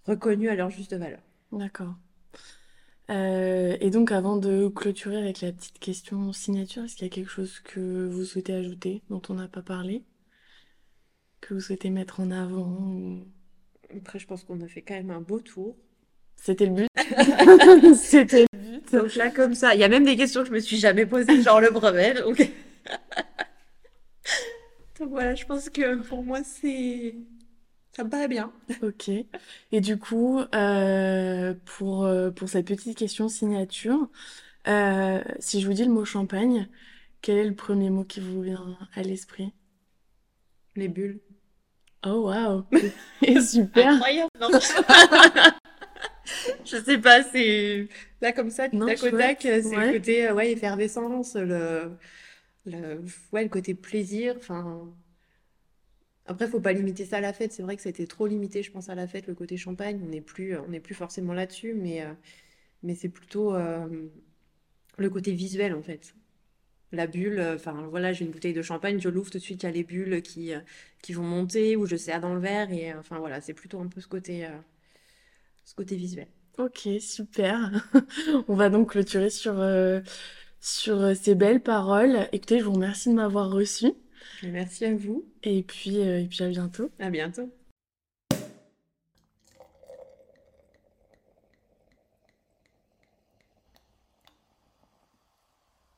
[0.06, 1.20] reconnues à leur juste valeur.
[1.52, 1.96] D'accord.
[3.12, 7.14] Euh, et donc, avant de clôturer avec la petite question signature, est-ce qu'il y a
[7.14, 10.04] quelque chose que vous souhaitez ajouter, dont on n'a pas parlé,
[11.42, 13.20] que vous souhaitez mettre en avant
[13.96, 15.78] Après, je pense qu'on a fait quand même un beau tour.
[16.36, 16.88] C'était le but.
[17.96, 18.92] C'était le but.
[18.92, 21.06] Donc là, comme ça, il y a même des questions que je me suis jamais
[21.06, 22.16] posées, genre le brevet.
[22.16, 22.52] Donc...
[25.00, 27.16] Donc voilà, je pense que pour moi, c'est.
[27.96, 28.52] Ça me paraît bien.
[28.84, 29.10] Ok.
[29.72, 34.10] Et du coup, euh, pour, euh, pour cette petite question signature,
[34.68, 36.68] euh, si je vous dis le mot champagne,
[37.22, 39.54] quel est le premier mot qui vous vient à l'esprit?
[40.76, 41.22] Les bulles.
[42.06, 42.66] Oh waouh
[43.42, 44.50] Super Incroyable, non
[46.66, 47.88] Je sais pas, c'est
[48.22, 51.92] là comme ça, du tac au tac, c'est le côté ouais, effervescence, le
[52.66, 53.02] le,
[53.32, 54.36] ouais, le côté plaisir.
[54.38, 54.88] Enfin,
[56.26, 57.52] après, faut pas limiter ça à la fête.
[57.52, 60.02] C'est vrai que c'était trop limité, je pense, à la fête, le côté champagne.
[60.04, 62.14] On n'est plus, on plus forcément là-dessus, mais, euh,
[62.84, 64.08] mais c'est plutôt euh,
[64.98, 66.16] le côté visuel, en fait.
[66.92, 69.64] La bulle, euh, enfin voilà, j'ai une bouteille de champagne, je l'ouvre tout de suite,
[69.64, 70.54] il y a les bulles qui,
[71.02, 73.88] qui vont monter, ou je serre dans le verre, et enfin voilà, c'est plutôt un
[73.88, 74.48] peu ce côté,
[75.66, 76.28] ce côté visuel.
[76.58, 77.90] Ok, super.
[78.48, 79.56] On va donc clôturer sur
[80.66, 82.28] sur euh, ces belles paroles.
[82.32, 83.94] Écoutez, je vous remercie de m'avoir reçu.
[84.44, 85.24] Merci à vous.
[85.44, 86.90] Et puis, euh, et puis à bientôt.
[87.00, 87.54] À bientôt.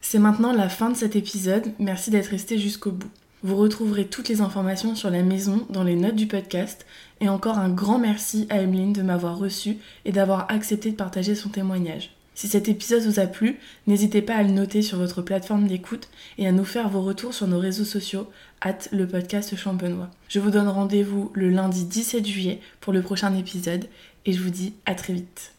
[0.01, 1.71] C'est maintenant la fin de cet épisode.
[1.79, 3.11] Merci d'être resté jusqu'au bout.
[3.43, 6.85] Vous retrouverez toutes les informations sur la maison dans les notes du podcast.
[7.21, 11.35] Et encore un grand merci à Emeline de m'avoir reçu et d'avoir accepté de partager
[11.35, 12.16] son témoignage.
[12.37, 13.57] Si cet épisode vous a plu,
[13.87, 16.07] n'hésitez pas à le noter sur votre plateforme d'écoute
[16.37, 18.29] et à nous faire vos retours sur nos réseaux sociaux,
[18.61, 20.11] at le podcast champenois.
[20.29, 23.89] Je vous donne rendez-vous le lundi 17 juillet pour le prochain épisode
[24.27, 25.56] et je vous dis à très vite.